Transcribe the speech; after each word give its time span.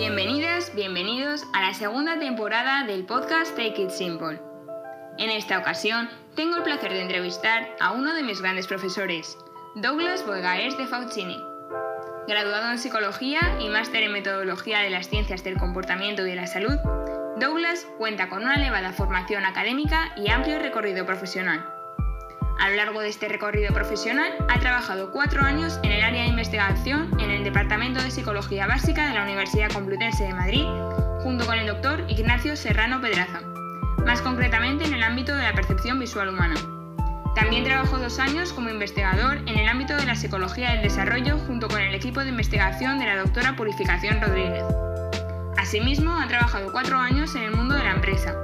Bienvenidas, 0.00 0.74
bienvenidos 0.74 1.44
a 1.52 1.60
la 1.60 1.74
segunda 1.74 2.18
temporada 2.18 2.86
del 2.86 3.04
podcast 3.04 3.54
Take 3.54 3.82
It 3.82 3.90
Simple. 3.90 4.40
En 5.18 5.28
esta 5.28 5.58
ocasión 5.58 6.08
tengo 6.34 6.56
el 6.56 6.62
placer 6.62 6.90
de 6.90 7.02
entrevistar 7.02 7.68
a 7.80 7.92
uno 7.92 8.14
de 8.14 8.22
mis 8.22 8.40
grandes 8.40 8.66
profesores, 8.66 9.36
Douglas 9.74 10.24
Boegaers 10.24 10.78
de 10.78 10.86
Faucini. 10.86 11.36
Graduado 12.26 12.70
en 12.70 12.78
Psicología 12.78 13.40
y 13.60 13.68
máster 13.68 14.04
en 14.04 14.12
Metodología 14.12 14.78
de 14.78 14.88
las 14.88 15.10
Ciencias 15.10 15.44
del 15.44 15.58
Comportamiento 15.58 16.26
y 16.26 16.30
de 16.30 16.36
la 16.36 16.46
Salud, 16.46 16.78
Douglas 17.36 17.86
cuenta 17.98 18.30
con 18.30 18.42
una 18.42 18.54
elevada 18.54 18.94
formación 18.94 19.44
académica 19.44 20.14
y 20.16 20.30
amplio 20.30 20.60
recorrido 20.60 21.04
profesional. 21.04 21.79
A 22.60 22.68
lo 22.68 22.76
largo 22.76 23.00
de 23.00 23.08
este 23.08 23.26
recorrido 23.26 23.72
profesional 23.72 24.34
ha 24.50 24.60
trabajado 24.60 25.12
cuatro 25.12 25.42
años 25.42 25.80
en 25.82 25.92
el 25.92 26.02
área 26.02 26.24
de 26.24 26.28
investigación 26.28 27.10
en 27.18 27.30
el 27.30 27.42
Departamento 27.42 28.02
de 28.02 28.10
Psicología 28.10 28.66
Básica 28.66 29.08
de 29.08 29.14
la 29.14 29.22
Universidad 29.22 29.72
Complutense 29.72 30.24
de 30.24 30.34
Madrid, 30.34 30.66
junto 31.22 31.46
con 31.46 31.58
el 31.58 31.66
doctor 31.66 32.04
Ignacio 32.08 32.56
Serrano 32.56 33.00
Pedraza, 33.00 33.40
más 34.04 34.20
concretamente 34.20 34.84
en 34.84 34.92
el 34.92 35.02
ámbito 35.02 35.34
de 35.34 35.42
la 35.42 35.54
percepción 35.54 35.98
visual 35.98 36.28
humana. 36.28 36.56
También 37.34 37.64
trabajó 37.64 37.98
dos 37.98 38.18
años 38.18 38.52
como 38.52 38.68
investigador 38.68 39.38
en 39.38 39.58
el 39.58 39.66
ámbito 39.66 39.96
de 39.96 40.04
la 40.04 40.14
psicología 40.14 40.72
del 40.72 40.82
desarrollo 40.82 41.38
junto 41.46 41.66
con 41.66 41.80
el 41.80 41.94
equipo 41.94 42.20
de 42.20 42.28
investigación 42.28 42.98
de 42.98 43.06
la 43.06 43.16
doctora 43.16 43.56
Purificación 43.56 44.20
Rodríguez. 44.20 44.64
Asimismo, 45.56 46.14
ha 46.18 46.28
trabajado 46.28 46.72
cuatro 46.72 46.98
años 46.98 47.34
en 47.36 47.44
el 47.44 47.52
mundo 47.52 47.74
de 47.74 47.84
la 47.84 47.92
empresa, 47.92 48.34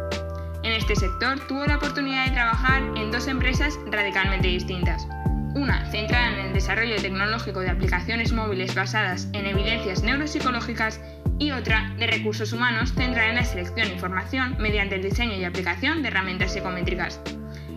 en 0.66 0.72
este 0.72 0.96
sector 0.96 1.38
tuvo 1.46 1.64
la 1.64 1.76
oportunidad 1.76 2.26
de 2.26 2.32
trabajar 2.32 2.82
en 2.96 3.12
dos 3.12 3.28
empresas 3.28 3.78
radicalmente 3.86 4.48
distintas. 4.48 5.06
Una 5.54 5.88
centrada 5.90 6.32
en 6.32 6.46
el 6.46 6.52
desarrollo 6.52 6.96
tecnológico 6.96 7.60
de 7.60 7.70
aplicaciones 7.70 8.32
móviles 8.32 8.74
basadas 8.74 9.28
en 9.32 9.46
evidencias 9.46 10.02
neuropsicológicas 10.02 11.00
y 11.38 11.52
otra 11.52 11.94
de 11.98 12.08
recursos 12.08 12.52
humanos 12.52 12.92
centrada 12.94 13.28
en 13.28 13.36
la 13.36 13.44
selección 13.44 13.88
e 13.88 13.98
formación 13.98 14.56
mediante 14.58 14.96
el 14.96 15.02
diseño 15.02 15.34
y 15.34 15.44
aplicación 15.44 16.02
de 16.02 16.08
herramientas 16.08 16.52
psicométricas. 16.52 17.20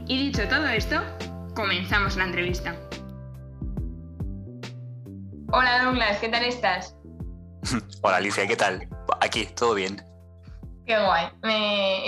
Y 0.07 0.17
dicho 0.17 0.47
todo 0.47 0.67
esto, 0.67 0.99
comenzamos 1.53 2.17
la 2.17 2.25
entrevista. 2.25 2.75
Hola 5.51 5.83
Douglas, 5.83 6.17
¿qué 6.19 6.29
tal 6.29 6.43
estás? 6.43 6.95
Hola 8.01 8.17
Alicia, 8.17 8.47
¿qué 8.47 8.55
tal? 8.55 8.87
Aquí, 9.21 9.45
todo 9.55 9.75
bien. 9.75 10.08
Qué 10.89 10.97
guay. 10.97 11.29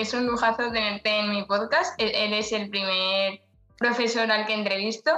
es 0.02 0.12
un 0.16 0.26
lujazo 0.26 0.72
tenerte 0.72 1.20
en 1.20 1.30
mi 1.30 1.44
podcast. 1.44 1.94
Él, 2.00 2.34
es 2.34 2.52
el 2.52 2.68
primer 2.68 3.40
profesor 3.78 4.32
al 4.32 4.48
que 4.48 4.56
entrevisto. 4.56 5.12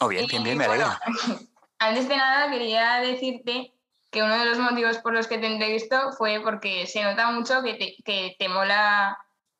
Oh, 0.00 0.08
bien, 0.08 0.26
bien, 0.26 0.42
bien, 0.42 0.58
me 0.58 0.66
alegra. 0.66 1.00
antes 1.78 2.06
de 2.06 2.18
nada, 2.18 2.50
quería 2.50 2.96
decirte 2.96 3.72
que 4.10 4.22
uno 4.22 4.38
de 4.38 4.44
los 4.44 4.58
motivos 4.58 4.98
por 4.98 5.14
los 5.14 5.26
que 5.26 5.38
te 5.38 5.46
entrevisto 5.46 6.12
fue 6.18 6.42
porque 6.44 6.86
se 6.86 7.02
nota 7.02 7.30
mucho 7.30 7.62
que 7.62 7.72
te, 7.76 7.96
que 8.04 8.36
te 8.38 8.46
mola 8.50 9.16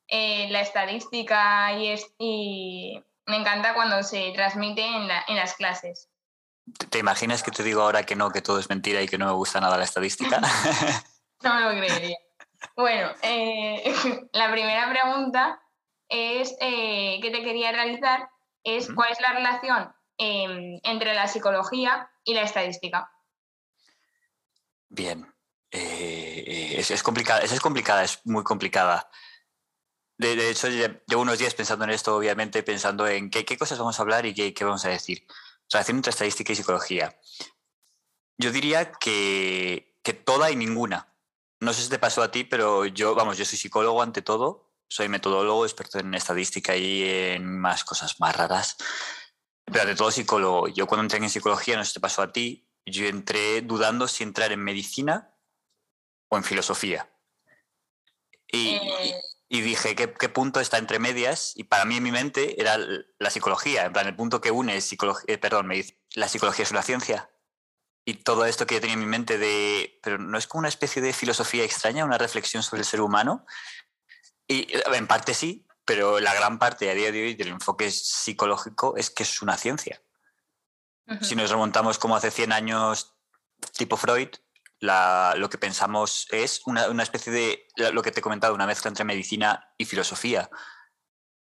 eh, 0.09 0.51
la 0.51 0.61
estadística 0.61 1.73
y, 1.73 1.89
es, 1.89 2.07
y 2.19 3.03
me 3.25 3.37
encanta 3.37 3.73
cuando 3.73 4.03
se 4.03 4.31
transmite 4.35 4.85
en, 4.85 5.09
en 5.27 5.37
las 5.37 5.55
clases. 5.55 6.11
¿Te 6.91 6.99
imaginas 6.99 7.43
que 7.43 7.51
te 7.51 7.63
digo 7.63 7.81
ahora 7.81 8.03
que 8.03 8.15
no, 8.15 8.31
que 8.31 8.43
todo 8.43 8.59
es 8.59 8.69
mentira 8.69 9.01
y 9.01 9.09
que 9.09 9.17
no 9.17 9.25
me 9.25 9.33
gusta 9.33 9.59
nada 9.59 9.79
la 9.79 9.85
estadística? 9.85 10.39
no 11.43 11.55
me 11.55 11.61
lo 11.63 11.71
creería. 11.81 12.19
Bueno, 12.77 13.11
eh, 13.23 13.83
la 14.33 14.51
primera 14.51 14.89
pregunta 14.91 15.61
es 16.09 16.57
eh, 16.61 17.19
que 17.21 17.31
te 17.31 17.43
quería 17.43 17.73
realizar 17.73 18.29
es 18.65 18.93
cuál 18.93 19.13
es 19.13 19.21
la 19.21 19.33
relación 19.33 19.93
em, 20.17 20.81
entre 20.83 21.15
la 21.15 21.29
psicología 21.29 22.11
y 22.25 22.35
la 22.35 22.43
estadística. 22.43 23.11
Bien, 24.89 25.33
eh, 25.71 26.75
es, 26.79 27.03
complicada, 27.03 27.41
es, 27.41 27.61
complicada, 27.61 28.05
es 28.05 28.21
muy 28.25 28.43
complicada. 28.43 29.11
De, 30.17 30.51
hecho, 30.51 30.69
llevo 30.69 31.23
unos 31.23 31.39
días 31.39 31.55
pensando 31.55 31.85
en 31.85 31.91
esto, 31.91 32.17
obviamente, 32.17 32.65
pensando 32.65 33.07
en 33.07 33.31
qué, 33.31 33.45
cosas 33.57 33.79
vamos 33.79 33.99
a 33.99 34.03
hablar 34.03 34.27
y 34.27 34.35
qué, 34.35 34.53
qué, 34.53 34.65
vamos 34.65 34.85
a 34.85 34.89
decir. 34.89 35.25
Relación 35.71 35.99
entre 35.99 36.11
estadística 36.11 36.53
y 36.53 36.57
psicología. 36.57 37.17
Yo 38.37 38.51
diría 38.51 38.91
que, 38.91 39.97
que 40.03 40.15
toda 40.15 40.51
y 40.51 40.57
ninguna 40.57 41.18
no 41.61 41.73
sé 41.73 41.83
si 41.83 41.89
te 41.89 41.99
pasó 41.99 42.23
a 42.23 42.31
ti, 42.31 42.45
pero 42.45 42.87
yo, 42.87 43.15
vamos, 43.15 43.37
yo 43.37 43.45
soy 43.45 43.59
psicólogo 43.59 44.03
ante 44.03 44.23
todo, 44.23 44.71
soy 44.89 45.09
metodólogo, 45.09 45.65
experto 45.65 45.99
en 45.99 46.15
estadística 46.15 46.77
y 46.77 47.03
en 47.03 47.59
más 47.59 47.85
cosas 47.85 48.21
más 48.21 48.37
raras, 48.37 48.77
pero 49.65 49.83
ante 49.83 49.95
todo 49.95 50.11
psicólogo. 50.11 50.69
Yo 50.69 50.87
cuando 50.87 51.03
entré 51.03 51.19
en 51.19 51.31
psicología, 51.31 51.77
no 51.77 51.85
sé 51.85 51.89
si 51.89 51.95
te 51.95 52.01
pasó 52.01 52.23
a 52.23 52.33
ti, 52.33 52.69
yo 52.87 53.07
entré 53.07 53.61
dudando 53.63 54.09
si 54.09 54.23
entrar 54.23 54.53
en 54.53 54.61
medicina 54.61 55.35
o 56.29 56.37
en 56.37 56.45
filosofía. 56.45 57.11
Y, 58.51 58.77
eh. 58.77 59.21
dije, 59.51 59.95
¿qué, 59.95 60.13
¿qué, 60.15 60.29
punto 60.31 60.61
está 60.61 60.79
entre 60.79 60.99
medias? 60.99 61.53
Y 61.55 61.65
para 61.65 61.85
mí 61.85 61.97
en 61.99 62.03
mi 62.03 62.13
mente 62.13 62.59
era 62.59 62.79
la 63.19 63.31
psicología, 63.31 63.85
en 63.85 63.93
plan, 63.93 64.07
el 64.07 64.17
punto 64.17 64.41
que 64.41 64.51
une 64.51 64.81
psicología, 64.81 65.35
eh, 65.35 65.39
perdón, 65.39 65.71
la 66.15 66.29
psicología 66.29 66.63
es 66.63 66.71
una 66.71 66.83
ciencia 66.83 67.31
y 68.09 68.15
todo 68.15 68.47
esto 68.47 68.67
que 68.67 68.77
yo 68.77 68.81
tenía 68.81 68.95
en 68.95 69.01
mi 69.01 69.07
mente 69.07 69.37
de, 69.37 70.01
pero 70.03 70.17
no 70.17 70.39
es 70.39 70.47
como 70.47 70.61
una 70.61 70.71
especie 70.71 71.03
de 71.03 71.13
filosofía 71.13 71.63
extraña, 71.63 72.07
una 72.07 72.17
reflexión 72.17 72.63
sobre 72.63 72.81
el 72.81 72.87
ser 72.87 73.03
humano. 73.03 73.45
Y 74.47 74.67
en 74.95 75.07
parte 75.07 75.35
sí, 75.35 75.67
pero 75.85 76.19
la 76.19 76.33
gran 76.33 76.59
parte 76.59 76.91
a 76.91 76.95
día 76.95 77.13
de 77.13 77.23
hoy 77.23 77.35
del 77.35 77.49
enfoque 77.49 77.91
psicológico 77.91 78.97
es 78.97 79.11
que 79.11 79.25
es 79.25 79.43
una 79.43 79.59
ciencia. 79.59 80.01
Si 81.21 81.37
nos 81.37 81.51
remontamos 81.51 81.99
como 81.99 82.17
hace 82.17 82.31
100 82.31 82.53
años, 82.53 83.15
tipo 83.77 83.99
Freud, 83.99 84.31
lo 84.81 85.51
que 85.51 85.59
pensamos 85.59 86.29
es 86.31 86.63
una, 86.65 86.89
una, 86.89 87.03
especie 87.03 87.31
de, 87.31 87.69
lo 87.93 88.01
que 88.01 88.11
te 88.11 88.21
he 88.21 88.23
comentado, 88.23 88.55
una 88.55 88.67
mezcla 88.67 88.89
entre 88.89 89.05
medicina 89.05 89.75
y 89.77 89.85
filosofía. 89.85 90.49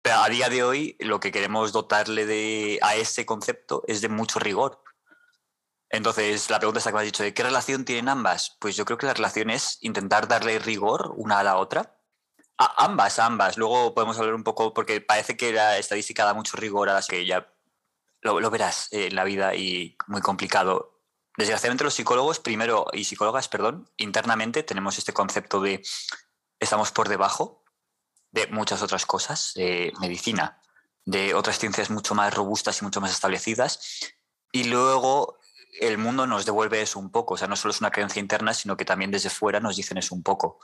Pero 0.02 0.16
a 0.16 0.28
día 0.28 0.48
de 0.48 0.64
hoy 0.64 0.96
lo 0.98 1.20
que 1.20 1.30
queremos 1.30 1.70
dotarle 1.70 2.26
de, 2.26 2.80
a 2.82 2.96
ese 2.96 3.24
concepto 3.24 3.84
es 3.86 4.00
de 4.00 4.08
mucho 4.08 4.40
rigor 4.40 4.82
entonces, 5.90 6.48
la 6.50 6.58
pregunta 6.58 6.78
está 6.78 6.90
que 6.90 6.94
me 6.94 7.00
has 7.00 7.06
dicho, 7.06 7.24
¿de 7.24 7.34
qué 7.34 7.42
relación 7.42 7.84
tienen 7.84 8.08
ambas? 8.08 8.56
Pues 8.60 8.76
yo 8.76 8.84
creo 8.84 8.96
que 8.96 9.06
la 9.06 9.14
relación 9.14 9.50
es 9.50 9.78
intentar 9.80 10.28
darle 10.28 10.60
rigor 10.60 11.12
una 11.16 11.40
a 11.40 11.42
la 11.42 11.56
otra. 11.56 11.96
A 12.58 12.84
ambas, 12.84 13.18
a 13.18 13.26
ambas. 13.26 13.56
Luego 13.58 13.92
podemos 13.92 14.16
hablar 14.18 14.34
un 14.34 14.44
poco, 14.44 14.72
porque 14.72 15.00
parece 15.00 15.36
que 15.36 15.52
la 15.52 15.78
estadística 15.78 16.24
da 16.24 16.32
mucho 16.32 16.56
rigor 16.56 16.88
a 16.88 16.94
las 16.94 17.08
que 17.08 17.26
ya 17.26 17.52
lo, 18.20 18.50
verás 18.50 18.88
en 18.92 19.16
la 19.16 19.24
vida 19.24 19.56
y 19.56 19.96
muy 20.06 20.20
complicado. 20.20 21.00
Desgraciadamente 21.36 21.84
los 21.84 21.94
psicólogos, 21.94 22.38
primero, 22.38 22.86
y 22.92 23.04
psicólogas, 23.04 23.48
perdón, 23.48 23.90
internamente 23.96 24.62
tenemos 24.62 24.96
este 24.98 25.12
concepto 25.12 25.60
de 25.60 25.82
estamos 26.60 26.92
por 26.92 27.08
debajo 27.08 27.64
de 28.30 28.46
muchas 28.48 28.82
otras 28.82 29.06
cosas, 29.06 29.54
de 29.56 29.92
medicina, 30.00 30.60
de 31.04 31.34
otras 31.34 31.58
ciencias 31.58 31.90
mucho 31.90 32.14
más 32.14 32.32
robustas 32.32 32.80
y 32.80 32.84
mucho 32.84 33.00
más 33.00 33.10
establecidas. 33.10 34.14
Y 34.52 34.64
luego 34.64 35.39
el 35.80 35.98
mundo 35.98 36.26
nos 36.26 36.46
devuelve 36.46 36.80
eso 36.80 36.98
un 36.98 37.10
poco. 37.10 37.34
O 37.34 37.36
sea, 37.36 37.48
no 37.48 37.56
solo 37.56 37.72
es 37.72 37.80
una 37.80 37.90
creencia 37.90 38.20
interna, 38.20 38.54
sino 38.54 38.76
que 38.76 38.84
también 38.84 39.10
desde 39.10 39.30
fuera 39.30 39.60
nos 39.60 39.76
dicen 39.76 39.98
eso 39.98 40.14
un 40.14 40.22
poco. 40.22 40.58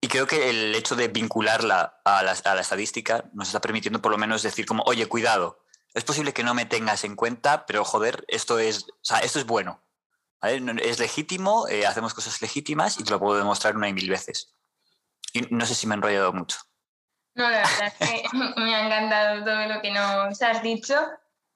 Y 0.00 0.08
creo 0.08 0.26
que 0.26 0.50
el 0.50 0.74
hecho 0.74 0.96
de 0.96 1.08
vincularla 1.08 2.00
a 2.04 2.22
la, 2.24 2.32
estadística 2.32 3.30
nos 3.34 3.48
está 3.48 3.60
permitiendo 3.60 4.02
por 4.02 4.10
lo 4.10 4.18
menos 4.18 4.42
decir 4.42 4.66
como, 4.66 4.82
oye, 4.82 5.06
cuidado, 5.06 5.64
es 5.94 6.02
posible 6.02 6.32
que 6.32 6.42
no 6.42 6.54
me 6.54 6.66
tengas 6.66 7.04
en 7.04 7.14
cuenta, 7.14 7.66
pero 7.66 7.84
joder, 7.84 8.24
esto 8.26 8.58
es, 8.58 8.86
esto 9.22 9.38
es 9.38 9.46
bueno. 9.46 9.80
Es 10.42 10.98
legítimo, 10.98 11.68
eh, 11.68 11.86
hacemos 11.86 12.14
cosas 12.14 12.42
legítimas 12.42 12.98
y 12.98 13.04
te 13.04 13.12
lo 13.12 13.20
puedo 13.20 13.38
demostrar 13.38 13.76
una 13.76 13.88
y 13.88 13.92
mil 13.92 14.10
veces. 14.10 14.56
Y 15.32 15.42
no 15.54 15.64
sé 15.66 15.76
si 15.76 15.86
me 15.86 15.94
he 15.94 15.98
enrollado 15.98 16.32
mucho. 16.32 16.58
No, 17.34 17.48
la 17.48 17.58
verdad 17.58 17.94
es 18.00 18.08
que 18.08 18.24
me 18.60 18.74
ha 18.74 18.86
encantado 18.86 19.44
todo 19.44 19.66
lo 19.66 19.80
que 19.80 19.92
nos 19.92 20.42
has 20.42 20.62
dicho. 20.64 20.96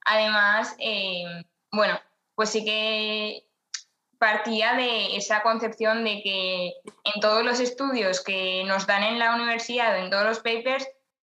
Además, 0.05 0.77
eh, 0.79 1.25
bueno, 1.77 2.01
pues 2.35 2.51
sí 2.51 2.65
que 2.65 3.47
partía 4.19 4.75
de 4.75 5.17
esa 5.17 5.43
concepción 5.43 6.05
de 6.05 6.23
que 6.23 6.73
en 7.05 7.21
todos 7.21 7.45
los 7.45 7.61
estudios 7.61 8.23
que 8.23 8.65
nos 8.65 8.87
dan 8.87 9.03
en 9.03 9.19
la 9.19 9.35
universidad 9.35 9.99
en 9.99 10.11
todos 10.11 10.25
los 10.25 10.41
papers 10.41 10.89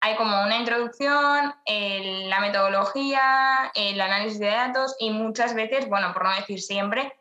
hay 0.03 0.15
como 0.15 0.41
una 0.41 0.57
introducción, 0.57 1.53
la 1.67 2.39
metodología, 2.39 3.71
el 3.75 4.01
análisis 4.01 4.39
de 4.39 4.47
datos 4.47 4.95
y 4.97 5.11
muchas 5.11 5.53
veces, 5.53 5.87
bueno, 5.87 6.11
por 6.11 6.23
no 6.23 6.35
decir 6.35 6.59
siempre, 6.59 7.15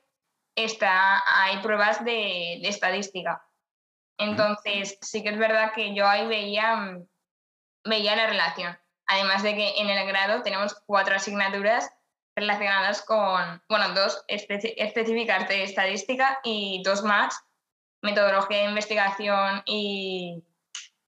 está, 0.55 1.23
hay 1.27 1.59
pruebas 1.59 2.03
de, 2.07 2.59
de 2.63 2.69
estadística. 2.69 3.47
Entonces, 4.17 4.99
sí 5.03 5.23
que 5.23 5.29
es 5.29 5.39
verdad 5.39 5.73
que 5.75 5.95
yo 5.95 6.09
ahí 6.09 6.27
veía, 6.27 6.99
veía 7.85 8.17
la 8.17 8.27
relación. 8.27 8.79
Además 9.07 9.43
de 9.43 9.55
que 9.55 9.79
en 9.79 9.91
el 9.91 10.07
grado 10.07 10.43
tenemos 10.43 10.75
cuatro 10.87 11.17
asignaturas 11.17 11.93
relacionadas 12.37 13.03
con, 13.03 13.63
bueno, 13.69 13.95
dos 13.95 14.25
específicas 14.29 15.49
de 15.49 15.65
estadística 15.65 16.39
y 16.45 16.83
dos 16.85 17.03
más, 17.03 17.43
metodología 18.03 18.59
de 18.59 18.69
investigación 18.69 19.63
y 19.67 20.45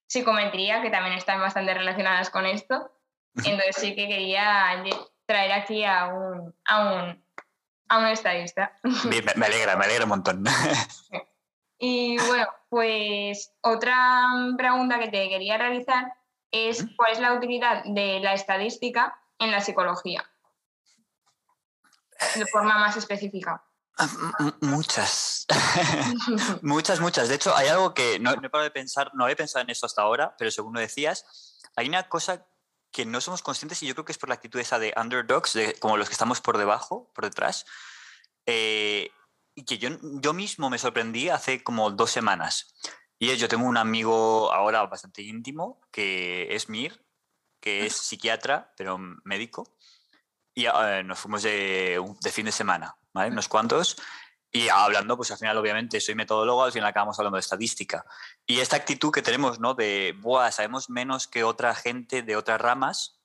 psicometría, 0.06 0.82
que 0.82 0.90
también 0.90 1.16
están 1.16 1.40
bastante 1.40 1.74
relacionadas 1.74 2.30
con 2.30 2.46
esto. 2.46 2.92
Entonces 3.44 3.76
sí 3.76 3.94
que 3.94 4.08
quería 4.08 4.84
traer 5.26 5.52
aquí 5.52 5.84
a 5.84 6.06
un, 6.08 6.54
a 6.66 6.80
un, 6.80 7.24
a 7.88 7.98
un 7.98 8.06
estadista. 8.06 8.78
me 9.36 9.46
alegra, 9.46 9.76
me 9.76 9.84
alegra 9.84 10.04
un 10.04 10.10
montón. 10.10 10.44
Y 11.84 12.16
bueno, 12.28 12.46
pues 12.68 13.52
otra 13.60 13.96
pregunta 14.56 15.00
que 15.00 15.08
te 15.08 15.28
quería 15.28 15.58
realizar 15.58 16.12
es 16.52 16.86
cuál 16.94 17.10
es 17.10 17.18
la 17.18 17.32
utilidad 17.32 17.82
de 17.84 18.20
la 18.20 18.34
estadística 18.34 19.18
en 19.40 19.50
la 19.50 19.60
psicología, 19.60 20.24
de 22.34 22.46
forma 22.46 22.78
más 22.78 22.96
específica. 22.96 23.64
Ah, 23.98 24.08
muchas, 24.62 25.46
muchas, 26.62 27.00
muchas. 27.00 27.28
De 27.28 27.34
hecho, 27.34 27.54
hay 27.54 27.68
algo 27.68 27.92
que 27.92 28.18
no, 28.18 28.34
no 28.34 28.46
he 28.46 28.50
parado 28.50 28.64
de 28.64 28.70
pensar, 28.70 29.10
no 29.14 29.24
había 29.24 29.36
pensado 29.36 29.62
en 29.62 29.70
eso 29.70 29.86
hasta 29.86 30.02
ahora, 30.02 30.34
pero 30.38 30.50
según 30.50 30.72
lo 30.72 30.80
decías, 30.80 31.60
hay 31.76 31.88
una 31.88 32.08
cosa 32.08 32.46
que 32.90 33.04
no 33.06 33.20
somos 33.20 33.42
conscientes 33.42 33.82
y 33.82 33.86
yo 33.86 33.94
creo 33.94 34.04
que 34.04 34.12
es 34.12 34.18
por 34.18 34.28
la 34.28 34.36
actitud 34.36 34.60
esa 34.60 34.78
de 34.78 34.94
underdogs, 34.96 35.54
de 35.54 35.74
como 35.74 35.96
los 35.96 36.08
que 36.08 36.14
estamos 36.14 36.40
por 36.40 36.58
debajo, 36.58 37.10
por 37.14 37.24
detrás, 37.24 37.64
eh, 38.46 39.10
y 39.54 39.64
que 39.64 39.78
yo, 39.78 39.90
yo 40.00 40.32
mismo 40.32 40.70
me 40.70 40.78
sorprendí 40.78 41.28
hace 41.28 41.62
como 41.62 41.90
dos 41.90 42.10
semanas. 42.10 42.74
Y 43.18 43.34
yo 43.36 43.48
tengo 43.48 43.66
un 43.66 43.76
amigo 43.76 44.52
ahora 44.52 44.84
bastante 44.86 45.22
íntimo, 45.22 45.80
que 45.90 46.54
es 46.54 46.68
Mir, 46.68 47.04
que 47.60 47.86
es 47.86 47.94
psiquiatra, 47.94 48.74
pero 48.76 48.98
médico, 49.24 49.76
y 50.54 50.66
eh, 50.66 51.02
nos 51.04 51.18
fuimos 51.18 51.42
de, 51.42 52.02
de, 52.20 52.32
fin 52.32 52.46
de 52.46 52.52
semana, 52.52 52.96
¿vale? 53.12 53.30
Unos 53.30 53.48
cuantos, 53.48 53.96
y 54.54 54.68
hablando, 54.68 55.16
pues 55.16 55.30
al 55.30 55.38
final, 55.38 55.56
obviamente, 55.56 55.98
soy 55.98 56.14
metodólogo, 56.14 56.62
al 56.62 56.72
final 56.72 56.90
acabamos 56.90 57.18
hablando 57.18 57.36
de 57.36 57.40
estadística. 57.40 58.04
Y 58.46 58.60
esta 58.60 58.76
actitud 58.76 59.10
que 59.10 59.22
tenemos, 59.22 59.58
¿no? 59.60 59.72
De, 59.72 60.14
Buah, 60.18 60.52
sabemos 60.52 60.90
menos 60.90 61.26
que 61.26 61.42
otra 61.42 61.74
gente 61.74 62.22
de 62.22 62.36
otras 62.36 62.60
ramas. 62.60 63.18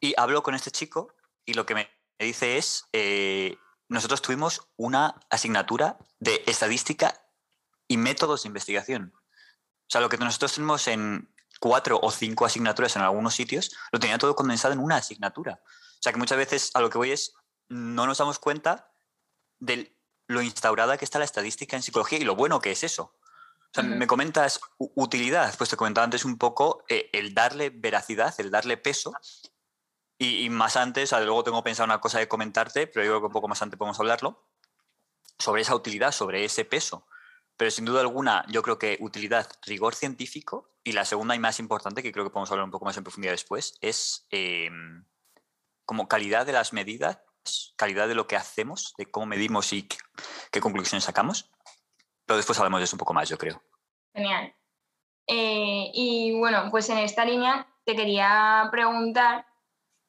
Y 0.00 0.14
hablo 0.16 0.42
con 0.42 0.54
este 0.54 0.70
chico 0.70 1.14
y 1.44 1.52
lo 1.52 1.66
que 1.66 1.74
me 1.74 1.90
dice 2.18 2.56
es, 2.56 2.86
eh, 2.94 3.58
nosotros 3.88 4.22
tuvimos 4.22 4.62
una 4.76 5.20
asignatura 5.28 5.98
de 6.18 6.42
estadística 6.46 7.22
y 7.86 7.98
métodos 7.98 8.44
de 8.44 8.48
investigación. 8.48 9.12
O 9.14 9.90
sea, 9.90 10.00
lo 10.00 10.08
que 10.08 10.16
nosotros 10.16 10.54
tenemos 10.54 10.88
en 10.88 11.28
cuatro 11.60 12.00
o 12.02 12.10
cinco 12.10 12.46
asignaturas 12.46 12.96
en 12.96 13.02
algunos 13.02 13.34
sitios, 13.34 13.76
lo 13.92 14.00
tenía 14.00 14.16
todo 14.16 14.34
condensado 14.34 14.72
en 14.72 14.80
una 14.80 14.96
asignatura. 14.96 15.60
O 16.02 16.04
sea, 16.04 16.12
que 16.12 16.18
muchas 16.18 16.36
veces 16.36 16.72
a 16.74 16.80
lo 16.80 16.90
que 16.90 16.98
voy 16.98 17.12
es, 17.12 17.32
no 17.68 18.06
nos 18.06 18.18
damos 18.18 18.40
cuenta 18.40 18.92
del 19.60 19.96
lo 20.26 20.42
instaurada 20.42 20.98
que 20.98 21.04
está 21.04 21.20
la 21.20 21.24
estadística 21.24 21.76
en 21.76 21.82
psicología 21.82 22.18
y 22.18 22.24
lo 22.24 22.34
bueno 22.34 22.60
que 22.60 22.72
es 22.72 22.82
eso. 22.82 23.14
O 23.14 23.74
sea, 23.74 23.84
me 23.84 24.08
comentas 24.08 24.60
utilidad, 24.78 25.54
pues 25.56 25.70
te 25.70 25.76
comentaba 25.76 26.04
antes 26.04 26.24
un 26.24 26.38
poco 26.38 26.84
eh, 26.88 27.08
el 27.12 27.34
darle 27.34 27.70
veracidad, 27.70 28.34
el 28.38 28.50
darle 28.50 28.76
peso. 28.76 29.12
Y, 30.18 30.50
más 30.50 30.76
antes, 30.76 31.12
luego 31.12 31.44
tengo 31.44 31.62
pensado 31.62 31.84
una 31.84 32.00
cosa 32.00 32.18
de 32.18 32.28
comentarte, 32.28 32.88
pero 32.88 33.04
yo 33.04 33.12
creo 33.12 33.20
que 33.20 33.26
un 33.26 33.32
poco 33.32 33.48
más 33.48 33.62
antes 33.62 33.78
podemos 33.78 33.98
hablarlo, 33.98 34.48
sobre 35.38 35.62
esa 35.62 35.74
utilidad, 35.74 36.12
sobre 36.12 36.44
ese 36.44 36.64
peso. 36.64 37.06
Pero 37.56 37.70
sin 37.70 37.84
duda 37.84 38.00
alguna, 38.00 38.44
yo 38.48 38.62
creo 38.62 38.78
que 38.78 38.98
utilidad, 39.00 39.48
rigor 39.66 39.94
científico, 39.94 40.74
y 40.84 40.92
la 40.92 41.04
segunda 41.04 41.34
y 41.34 41.38
más 41.38 41.58
importante, 41.58 42.02
que 42.02 42.12
creo 42.12 42.24
que 42.24 42.30
podemos 42.30 42.50
hablar 42.50 42.64
un 42.64 42.70
poco 42.70 42.84
más 42.84 42.96
en 42.96 43.04
profundidad 43.04 43.32
después, 43.32 43.74
es 43.80 44.26
em, 44.30 45.04
como 45.84 46.08
calidad 46.08 46.46
de 46.46 46.52
las 46.52 46.72
medidas 46.72 47.18
calidad 47.76 48.08
de 48.08 48.14
lo 48.14 48.26
que 48.26 48.36
hacemos, 48.36 48.94
de 48.96 49.10
cómo 49.10 49.26
medimos 49.26 49.72
y 49.72 49.88
qué, 50.50 50.60
conclusiones 50.60 51.04
sacamos. 51.04 51.50
Pero 52.26 52.36
después 52.36 52.58
hablamos 52.58 52.80
de 52.80 52.84
eso 52.84 52.96
un 52.96 53.00
poco 53.00 53.14
más, 53.14 53.28
yo 53.28 53.38
creo. 53.38 53.62
Genial. 54.14 54.54
Eh, 55.26 55.90
y 55.92 56.38
bueno, 56.38 56.68
pues 56.70 56.88
en 56.88 56.98
esta 56.98 57.24
línea 57.24 57.66
te 57.84 57.96
quería 57.96 58.68
preguntar 58.70 59.46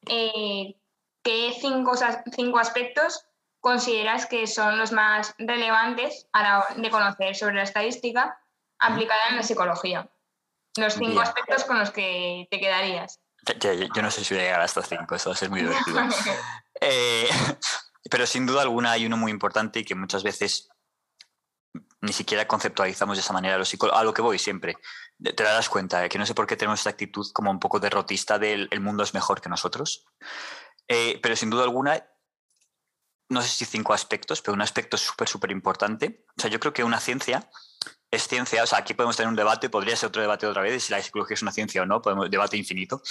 eh, 0.07 0.75
qué 1.23 1.55
cinco, 1.59 1.93
cinco 2.35 2.59
aspectos 2.59 3.25
consideras 3.59 4.25
que 4.25 4.45
son 4.47 4.77
los 4.77 4.91
más 4.91 5.33
relevantes 5.37 6.27
a 6.33 6.43
la 6.43 6.59
hora 6.59 6.75
de 6.75 6.89
conocer 6.89 7.35
sobre 7.35 7.55
la 7.55 7.63
estadística 7.63 8.37
aplicada 8.79 9.21
en 9.29 9.37
la 9.37 9.43
psicología. 9.43 10.09
Los 10.75 10.95
cinco 10.95 11.21
aspectos 11.21 11.63
con 11.63 11.79
los 11.79 11.91
que 11.91 12.47
te 12.49 12.59
quedarías. 12.59 13.21
Yo, 13.59 14.01
no 14.01 14.11
sé 14.11 14.23
si 14.23 14.33
voy 14.33 14.41
a 14.41 14.45
llegar 14.45 14.61
a 14.61 14.65
estos 14.65 14.87
cinco, 14.87 15.15
eso 15.15 15.29
va 15.29 15.35
a 15.35 15.37
ser 15.37 15.49
muy 15.49 15.61
divertido. 15.61 15.99
Eh, 16.85 17.29
pero 18.11 18.25
sin 18.25 18.45
duda 18.45 18.63
alguna 18.63 18.91
hay 18.91 19.05
uno 19.05 19.15
muy 19.15 19.31
importante 19.31 19.79
y 19.79 19.85
que 19.85 19.95
muchas 19.95 20.21
veces 20.21 20.67
ni 22.01 22.11
siquiera 22.11 22.45
conceptualizamos 22.45 23.15
de 23.15 23.21
esa 23.21 23.31
manera 23.31 23.57
los 23.57 23.73
a 23.93 24.03
lo 24.03 24.13
que 24.13 24.21
voy 24.21 24.37
siempre. 24.37 24.75
Te 25.17 25.43
darás 25.43 25.69
cuenta 25.69 25.99
de 25.99 26.09
que 26.09 26.17
no 26.17 26.25
sé 26.25 26.35
por 26.35 26.45
qué 26.45 26.57
tenemos 26.57 26.81
esta 26.81 26.89
actitud 26.89 27.25
como 27.31 27.51
un 27.51 27.59
poco 27.59 27.79
derrotista 27.79 28.37
del 28.37 28.67
el 28.71 28.81
mundo 28.81 29.03
es 29.03 29.13
mejor 29.13 29.39
que 29.39 29.47
nosotros. 29.47 30.05
Eh, 30.89 31.19
pero 31.23 31.37
sin 31.37 31.49
duda 31.49 31.63
alguna, 31.63 32.05
no 33.29 33.41
sé 33.41 33.47
si 33.47 33.65
cinco 33.65 33.93
aspectos, 33.93 34.41
pero 34.41 34.53
un 34.53 34.61
aspecto 34.61 34.97
súper, 34.97 35.29
súper 35.29 35.51
importante. 35.51 36.25
O 36.37 36.41
sea, 36.41 36.49
yo 36.49 36.59
creo 36.59 36.73
que 36.73 36.83
una 36.83 36.99
ciencia 36.99 37.49
es 38.11 38.27
ciencia. 38.27 38.63
O 38.63 38.67
sea, 38.67 38.79
aquí 38.79 38.93
podemos 38.93 39.15
tener 39.15 39.29
un 39.29 39.35
debate, 39.35 39.69
podría 39.69 39.95
ser 39.95 40.09
otro 40.09 40.21
debate 40.21 40.45
otra 40.45 40.61
vez, 40.61 40.83
si 40.83 40.91
la 40.91 41.01
psicología 41.01 41.35
es 41.35 41.41
una 41.41 41.51
ciencia 41.51 41.81
o 41.81 41.85
no, 41.85 42.01
podemos 42.01 42.29
debate 42.29 42.57
infinito. 42.57 43.01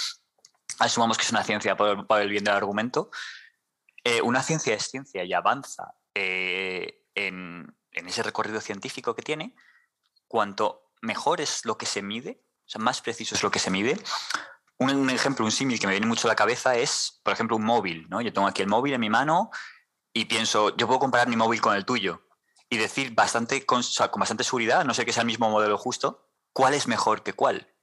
Asumamos 0.79 1.17
que 1.17 1.23
es 1.23 1.31
una 1.31 1.43
ciencia 1.43 1.77
por 1.77 2.21
el 2.21 2.29
bien 2.29 2.43
del 2.43 2.55
argumento. 2.55 3.09
Eh, 4.03 4.21
una 4.21 4.43
ciencia 4.43 4.75
es 4.75 4.89
ciencia 4.89 5.23
y 5.23 5.33
avanza 5.33 5.95
eh, 6.13 7.05
en, 7.15 7.73
ese 7.91 8.23
recorrido 8.23 8.59
científico 8.59 9.15
que 9.15 9.21
tiene, 9.21 9.55
cuanto 10.27 10.91
mejor 11.01 11.41
es 11.41 11.65
lo 11.65 11.77
que 11.77 11.85
se 11.85 12.01
mide, 12.01 12.43
o 12.65 12.69
sea, 12.69 12.81
más 12.81 13.01
preciso 13.01 13.35
es 13.35 13.43
lo 13.43 13.51
que 13.51 13.59
se 13.59 13.69
mide. 13.69 13.97
Un, 14.77 15.09
ejemplo, 15.09 15.45
un 15.45 15.51
símil 15.51 15.79
que 15.79 15.87
me 15.87 15.93
viene 15.93 16.07
mucho 16.07 16.27
a 16.27 16.31
la 16.31 16.35
cabeza 16.35 16.75
es, 16.75 17.21
por 17.23 17.33
ejemplo, 17.33 17.55
un 17.55 17.63
móvil. 17.63 18.09
¿no? 18.09 18.19
Yo 18.19 18.33
tengo 18.33 18.47
aquí 18.47 18.61
el 18.61 18.67
móvil 18.67 18.93
en 18.93 18.99
mi 18.99 19.09
mano 19.09 19.51
y 20.11 20.25
pienso, 20.25 20.75
yo 20.75 20.87
puedo 20.87 20.99
comparar 20.99 21.29
mi 21.29 21.37
móvil 21.37 21.61
con 21.61 21.75
el 21.75 21.85
tuyo 21.85 22.27
y 22.69 22.77
decir 22.77 23.13
bastante, 23.13 23.65
con, 23.65 23.81
con 23.83 24.19
bastante 24.19 24.43
seguridad, 24.43 24.83
no 24.83 24.93
sé 24.93 25.05
que 25.05 25.13
sea 25.13 25.21
el 25.21 25.27
mismo 25.27 25.49
modelo 25.49 25.77
justo, 25.77 26.27
cuál 26.51 26.73
es 26.73 26.87
mejor 26.87 27.23
que 27.23 27.33
cuál. 27.33 27.73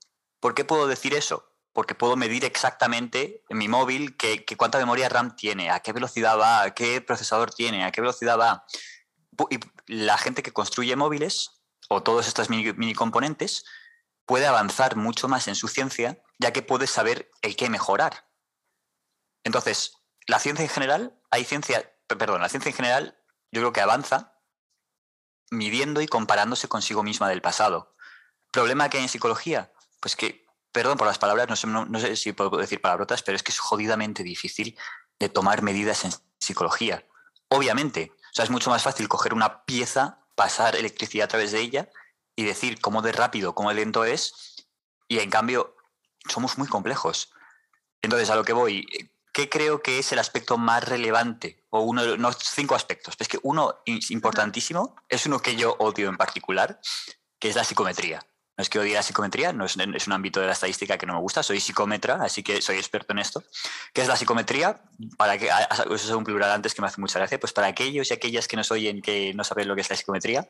¿Por 0.41 0.55
qué 0.55 0.65
puedo 0.65 0.87
decir 0.87 1.15
eso? 1.15 1.50
Porque 1.73 1.95
puedo 1.95 2.17
medir 2.17 2.45
exactamente 2.45 3.45
en 3.49 3.59
mi 3.59 3.69
móvil 3.69 4.17
qué, 4.17 4.45
cuánta 4.57 4.79
memoria 4.79 5.09
RAM 5.09 5.37
tiene, 5.37 5.71
a 5.71 5.81
qué 5.81 5.93
velocidad 5.93 6.39
va, 6.39 6.73
qué 6.75 7.01
procesador 7.01 7.53
tiene, 7.53 7.85
a 7.85 7.93
qué 7.93 8.01
velocidad 8.01 8.39
va. 8.39 8.65
Y 9.51 9.61
la 9.87 10.19
gente 10.19 10.43
que 10.43 10.53
construye 10.53 10.97
móviles 10.97 11.63
o 11.89 12.03
todos 12.03 12.27
estos 12.27 12.51
mini, 12.51 12.95
componentes 12.95 13.65
puede 14.27 14.47
avanzar 14.47 14.97
mucho 14.97 15.29
más 15.29 15.49
en 15.49 15.55
su 15.55 15.69
ciencia, 15.69 16.23
ya 16.39 16.53
que 16.53 16.63
puede 16.63 16.87
saber 16.87 17.31
el 17.43 17.57
qué 17.57 17.71
mejorar. 17.71 18.29
Entonces, 19.45 19.95
la 20.27 20.39
ciencia 20.39 20.65
en 20.65 20.69
general, 20.69 21.19
hay 21.31 21.45
ciencia, 21.45 21.97
perdón, 22.07 22.41
la 22.41 22.49
ciencia 22.49 22.71
en 22.71 22.77
general 22.77 23.19
yo 23.53 23.61
creo 23.61 23.73
que 23.73 23.81
avanza 23.81 24.37
midiendo 25.51 26.01
y 26.01 26.07
comparándose 26.07 26.69
consigo 26.69 27.03
misma 27.03 27.29
del 27.29 27.43
pasado. 27.43 27.97
¿Problema 28.53 28.89
que 28.89 28.99
hay 28.99 29.05
en 29.05 29.09
psicología? 29.09 29.73
Pues 30.01 30.15
que 30.15 30.47
perdón 30.73 30.97
por 30.97 31.07
las 31.07 31.19
palabras, 31.19 31.49
no 31.49 31.99
sé, 31.99 32.17
si 32.17 32.33
puedo 32.33 32.57
decir 32.57 32.81
palabrotas, 32.81 33.23
pero 33.23 33.37
es 33.37 33.43
que 33.43 33.53
es 33.53 33.59
jodidamente 33.59 34.23
difícil 34.23 34.79
de 35.19 35.29
tomar 35.29 35.63
medidas 35.63 36.05
en 36.05 36.13
psicología. 36.39 37.07
Obviamente, 37.49 38.13
o 38.17 38.35
sea, 38.35 38.45
es 38.45 38.51
mucho 38.51 38.71
más 38.71 38.83
fácil 38.83 39.09
coger 39.09 39.35
una 39.35 39.65
pieza, 39.65 40.21
pasar 40.35 40.77
electricidad 40.77 41.25
a 41.25 41.29
través 41.29 41.53
de 41.53 41.61
ella 41.61 41.91
y 42.37 42.45
decir 42.45 42.81
cómo 42.81 43.03
de 43.03 43.13
rápido, 43.13 43.55
cómo 43.55 43.71
de 43.71 43.77
lento 43.77 44.05
es, 44.05 44.67
y 45.09 45.19
en 45.19 45.31
cambio 45.31 45.77
somos 46.29 46.57
muy 46.59 46.69
complejos. 46.69 47.33
Entonces, 48.03 48.31
a 48.31 48.37
lo 48.37 48.45
que 48.45 48.53
voy, 48.53 48.87
¿qué 49.33 49.49
creo 49.49 49.83
que 49.83 49.99
es 49.99 50.13
el 50.13 50.19
aspecto 50.19 50.57
más 50.57 50.89
relevante? 50.89 51.65
O 51.71 51.81
uno 51.81 52.03
de 52.03 52.17
los 52.17 52.37
cinco 52.39 52.75
aspectos. 52.75 53.15
Es 53.19 53.29
que 53.29 53.41
uno 53.43 53.81
importantísimo 53.85 54.97
es 55.09 55.27
uno 55.27 55.41
que 55.41 55.57
yo 55.57 55.77
odio 55.79 56.09
en 56.09 56.17
particular, 56.17 56.81
que 57.39 57.49
es 57.49 57.57
la 57.57 57.65
psicometría. 57.65 58.25
No 58.61 58.63
es 58.63 58.69
que 58.69 58.79
odie 58.79 58.93
la 58.93 59.03
psicometría, 59.03 59.55
no 59.55 59.65
es, 59.65 59.79
un 59.79 60.13
ámbito 60.13 60.39
de 60.39 60.45
la 60.45 60.53
estadística 60.53 60.99
que 60.99 61.07
no 61.07 61.15
me 61.15 61.21
gusta, 61.21 61.43
soy 61.43 61.61
psicómetra, 61.61 62.17
así 62.23 62.43
que 62.43 62.61
soy 62.61 62.77
experto 62.77 63.15
en 63.15 63.21
esto. 63.21 63.43
¿Qué 63.95 64.03
es 64.03 64.07
la 64.07 64.17
psicometría? 64.17 64.83
Para 65.17 65.39
que, 65.39 65.47
eso 65.49 65.95
es 65.95 66.11
un 66.11 66.25
plural 66.25 66.51
antes 66.51 66.75
que 66.75 66.83
me 66.83 66.89
hace 66.89 67.01
mucha 67.01 67.19
gracia, 67.19 67.41
pues 67.41 67.55
para 67.55 67.69
aquellos 67.69 68.11
y 68.11 68.13
aquellas 68.13 68.47
que 68.49 68.59
nos 68.59 68.71
oyen 68.71 69.01
que 69.01 69.33
no 69.33 69.45
saben 69.45 69.67
lo 69.67 69.75
que 69.75 69.81
es 69.81 69.89
la 69.89 69.97
psicometría, 69.97 70.47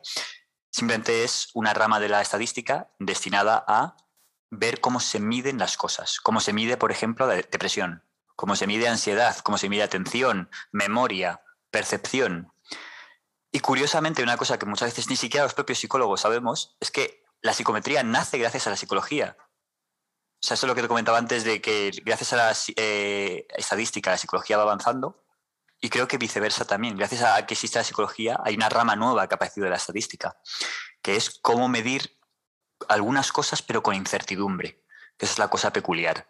simplemente 0.69 1.23
es 1.23 1.51
una 1.53 1.73
rama 1.73 2.01
de 2.01 2.09
la 2.09 2.21
estadística 2.21 2.89
destinada 2.99 3.63
a 3.65 3.95
ver 4.49 4.81
cómo 4.81 4.99
se 4.99 5.21
miden 5.21 5.57
las 5.57 5.77
cosas, 5.77 6.19
cómo 6.19 6.41
se 6.41 6.51
mide, 6.51 6.75
por 6.75 6.91
ejemplo, 6.91 7.27
depresión, 7.27 8.03
cómo 8.35 8.57
se 8.57 8.67
mide 8.67 8.89
ansiedad, 8.89 9.37
cómo 9.37 9.57
se 9.57 9.69
mide 9.69 9.83
atención, 9.83 10.49
memoria, 10.73 11.43
percepción. 11.69 12.51
Y 13.53 13.61
curiosamente, 13.61 14.21
una 14.21 14.35
cosa 14.35 14.59
que 14.59 14.65
muchas 14.65 14.89
veces 14.89 15.09
ni 15.09 15.15
siquiera 15.15 15.45
los 15.45 15.53
propios 15.53 15.79
psicólogos 15.79 16.19
sabemos 16.19 16.75
es 16.81 16.91
que 16.91 17.20
la 17.41 17.53
psicometría 17.53 18.03
nace 18.03 18.37
gracias 18.37 18.67
a 18.67 18.69
la 18.71 18.75
psicología. 18.75 19.37
O 19.39 20.47
sea, 20.47 20.55
eso 20.55 20.65
es 20.65 20.69
lo 20.69 20.75
que 20.75 20.81
te 20.81 20.87
comentaba 20.87 21.17
antes 21.17 21.43
de 21.43 21.61
que 21.61 21.91
gracias 22.03 22.33
a 22.33 22.35
la 22.35 22.53
eh, 22.75 23.45
estadística 23.55 24.11
la 24.11 24.17
psicología 24.17 24.57
va 24.57 24.63
avanzando 24.63 25.23
y 25.79 25.89
creo 25.89 26.07
que 26.07 26.17
viceversa 26.17 26.65
también. 26.65 26.97
Gracias 26.97 27.23
a 27.23 27.45
que 27.45 27.53
existe 27.53 27.79
la 27.79 27.83
psicología 27.83 28.39
hay 28.43 28.55
una 28.55 28.69
rama 28.69 28.95
nueva 28.95 29.27
que 29.27 29.33
ha 29.33 29.37
aparecido 29.37 29.65
de 29.65 29.71
la 29.71 29.77
estadística, 29.77 30.35
que 31.01 31.15
es 31.15 31.39
cómo 31.41 31.67
medir 31.67 32.17
algunas 32.87 33.31
cosas 33.31 33.61
pero 33.61 33.83
con 33.83 33.95
incertidumbre, 33.95 34.83
esa 35.17 35.33
es 35.33 35.39
la 35.39 35.49
cosa 35.49 35.71
peculiar. 35.71 36.27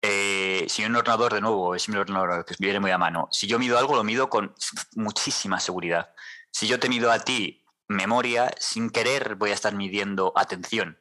Eh, 0.00 0.66
si 0.68 0.84
un 0.84 0.94
ordenador, 0.94 1.34
de 1.34 1.40
nuevo, 1.40 1.74
es 1.74 1.88
mi 1.88 1.96
ordenador 1.96 2.44
que 2.44 2.54
viene 2.58 2.78
muy 2.78 2.90
a 2.92 2.98
mano, 2.98 3.28
si 3.32 3.46
yo 3.46 3.58
mido 3.58 3.78
algo, 3.78 3.96
lo 3.96 4.04
mido 4.04 4.28
con 4.28 4.54
muchísima 4.94 5.58
seguridad. 5.60 6.12
Si 6.50 6.66
yo 6.66 6.78
te 6.78 6.88
mido 6.88 7.10
a 7.10 7.18
ti 7.18 7.57
memoria, 7.88 8.50
sin 8.58 8.90
querer 8.90 9.34
voy 9.34 9.50
a 9.50 9.54
estar 9.54 9.74
midiendo 9.74 10.32
atención, 10.36 10.98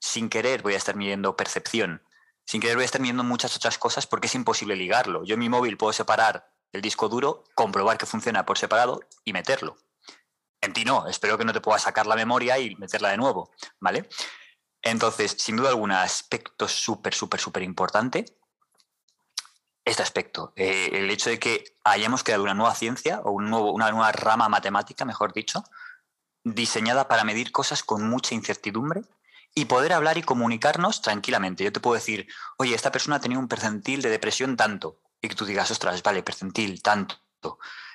sin 0.00 0.28
querer 0.28 0.62
voy 0.62 0.74
a 0.74 0.76
estar 0.76 0.96
midiendo 0.96 1.36
percepción, 1.36 2.02
sin 2.44 2.60
querer 2.60 2.76
voy 2.76 2.84
a 2.84 2.86
estar 2.86 3.00
midiendo 3.00 3.24
muchas 3.24 3.54
otras 3.56 3.76
cosas 3.76 4.06
porque 4.06 4.28
es 4.28 4.34
imposible 4.34 4.76
ligarlo. 4.76 5.24
Yo 5.24 5.34
en 5.34 5.40
mi 5.40 5.48
móvil 5.48 5.76
puedo 5.76 5.92
separar 5.92 6.50
el 6.72 6.80
disco 6.80 7.08
duro, 7.08 7.44
comprobar 7.54 7.98
que 7.98 8.06
funciona 8.06 8.46
por 8.46 8.56
separado 8.56 9.00
y 9.24 9.32
meterlo. 9.32 9.76
En 10.60 10.72
ti 10.72 10.84
no, 10.84 11.06
espero 11.06 11.38
que 11.38 11.44
no 11.44 11.52
te 11.52 11.60
puedas 11.60 11.82
sacar 11.82 12.06
la 12.06 12.16
memoria 12.16 12.58
y 12.58 12.74
meterla 12.76 13.10
de 13.10 13.16
nuevo, 13.16 13.50
¿vale? 13.80 14.08
Entonces, 14.82 15.36
sin 15.38 15.56
duda 15.56 15.70
alguna, 15.70 16.02
aspecto 16.02 16.68
súper, 16.68 17.14
súper, 17.14 17.40
súper 17.40 17.62
importante, 17.62 18.24
este 19.84 20.02
aspecto, 20.02 20.52
eh, 20.56 20.90
el 20.92 21.10
hecho 21.10 21.30
de 21.30 21.38
que 21.38 21.64
hayamos 21.84 22.22
creado 22.22 22.42
una 22.42 22.54
nueva 22.54 22.74
ciencia 22.74 23.20
o 23.24 23.30
un 23.30 23.48
nuevo, 23.48 23.72
una 23.72 23.90
nueva 23.90 24.12
rama 24.12 24.48
matemática, 24.48 25.04
mejor 25.04 25.32
dicho, 25.32 25.64
diseñada 26.54 27.08
para 27.08 27.24
medir 27.24 27.52
cosas 27.52 27.82
con 27.82 28.08
mucha 28.08 28.34
incertidumbre 28.34 29.02
y 29.54 29.64
poder 29.64 29.92
hablar 29.92 30.18
y 30.18 30.22
comunicarnos 30.22 31.02
tranquilamente. 31.02 31.64
Yo 31.64 31.72
te 31.72 31.80
puedo 31.80 31.94
decir, 31.94 32.28
oye, 32.58 32.74
esta 32.74 32.92
persona 32.92 33.16
ha 33.16 33.20
tenido 33.20 33.40
un 33.40 33.48
percentil 33.48 34.02
de 34.02 34.10
depresión 34.10 34.56
tanto, 34.56 35.00
y 35.20 35.28
que 35.28 35.34
tú 35.34 35.44
digas, 35.44 35.70
ostras, 35.70 36.02
vale, 36.02 36.22
percentil 36.22 36.82
tanto. 36.82 37.16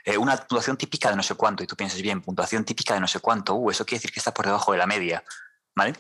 Eh, 0.06 0.18
una 0.18 0.36
puntuación 0.36 0.78
típica 0.78 1.10
de 1.10 1.16
no 1.16 1.24
sé 1.24 1.36
cuánto, 1.36 1.64
y 1.64 1.68
tú 1.68 1.76
piensas, 1.76 2.02
bien, 2.02 2.22
puntuación 2.22 2.66
típica 2.66 2.94
de 2.94 3.00
no 3.00 3.08
sé 3.08 3.20
cuánto, 3.20 3.56
uh, 3.56 3.72
eso 3.72 3.86
quiere 3.86 4.00
decir 4.00 4.12
que 4.12 4.20
está 4.20 4.34
por 4.34 4.46
debajo 4.46 4.72
de 4.72 4.78
la 4.78 4.88
media, 4.88 5.24
¿vale? 5.76 5.94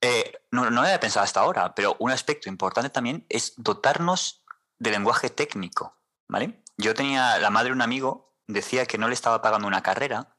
Eh, 0.00 0.32
no, 0.50 0.70
no 0.70 0.82
había 0.82 1.00
pensado 1.00 1.24
hasta 1.24 1.40
ahora, 1.40 1.74
pero 1.74 1.96
un 1.98 2.10
aspecto 2.10 2.48
importante 2.48 2.90
también 2.90 3.24
es 3.28 3.54
dotarnos 3.56 4.44
de 4.78 4.90
lenguaje 4.90 5.30
técnico, 5.30 5.96
¿vale? 6.28 6.62
Yo 6.76 6.94
tenía, 6.94 7.38
la 7.38 7.50
madre 7.50 7.68
de 7.68 7.74
un 7.74 7.82
amigo 7.82 8.36
decía 8.46 8.86
que 8.86 8.98
no 8.98 9.08
le 9.08 9.14
estaba 9.14 9.42
pagando 9.42 9.66
una 9.66 9.82
carrera, 9.82 10.36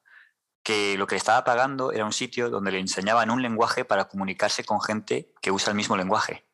que 0.70 1.00
lo 1.00 1.08
que 1.08 1.16
le 1.16 1.18
estaba 1.18 1.44
pagando 1.44 1.92
era 1.92 2.06
un 2.06 2.14
sitio 2.14 2.52
donde 2.52 2.72
le 2.72 2.80
enseñaban 2.80 3.32
un 3.32 3.42
lenguaje 3.42 3.86
para 3.86 4.08
comunicarse 4.08 4.64
con 4.64 4.80
gente 4.80 5.34
que 5.42 5.50
usa 5.50 5.72
el 5.72 5.76
mismo 5.76 5.98
lenguaje. 5.98 6.46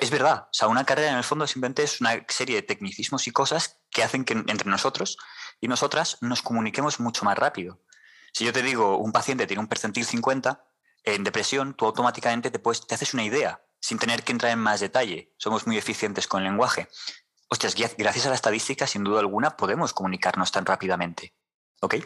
Es 0.00 0.10
verdad, 0.10 0.44
o 0.44 0.54
sea, 0.54 0.68
una 0.68 0.86
carrera 0.86 1.10
en 1.10 1.18
el 1.18 1.24
fondo 1.24 1.46
simplemente 1.46 1.82
es 1.82 2.00
una 2.00 2.24
serie 2.28 2.56
de 2.56 2.62
tecnicismos 2.62 3.26
y 3.26 3.30
cosas 3.30 3.80
que 3.90 4.02
hacen 4.02 4.24
que 4.24 4.32
entre 4.32 4.70
nosotros 4.70 5.18
y 5.60 5.68
nosotras 5.68 6.16
nos 6.22 6.40
comuniquemos 6.40 7.00
mucho 7.00 7.26
más 7.26 7.36
rápido. 7.36 7.82
Si 8.32 8.46
yo 8.46 8.52
te 8.54 8.62
digo, 8.62 8.96
un 8.96 9.12
paciente 9.12 9.46
tiene 9.46 9.60
un 9.60 9.68
percentil 9.68 10.06
50 10.06 10.64
en 11.04 11.22
depresión, 11.22 11.74
tú 11.74 11.84
automáticamente 11.84 12.50
te, 12.50 12.58
te 12.58 12.94
haces 12.94 13.12
una 13.12 13.24
idea 13.24 13.62
sin 13.78 13.98
tener 13.98 14.22
que 14.22 14.32
entrar 14.32 14.52
en 14.52 14.58
más 14.58 14.80
detalle. 14.80 15.34
Somos 15.36 15.66
muy 15.66 15.76
eficientes 15.76 16.26
con 16.26 16.40
el 16.40 16.48
lenguaje. 16.48 16.88
Gracias 17.98 18.24
a 18.24 18.30
la 18.30 18.36
estadística, 18.36 18.86
sin 18.86 19.04
duda 19.04 19.20
alguna, 19.20 19.54
podemos 19.54 19.92
comunicarnos 19.92 20.50
tan 20.50 20.64
rápidamente. 20.64 21.34
¿Ok? 21.82 21.96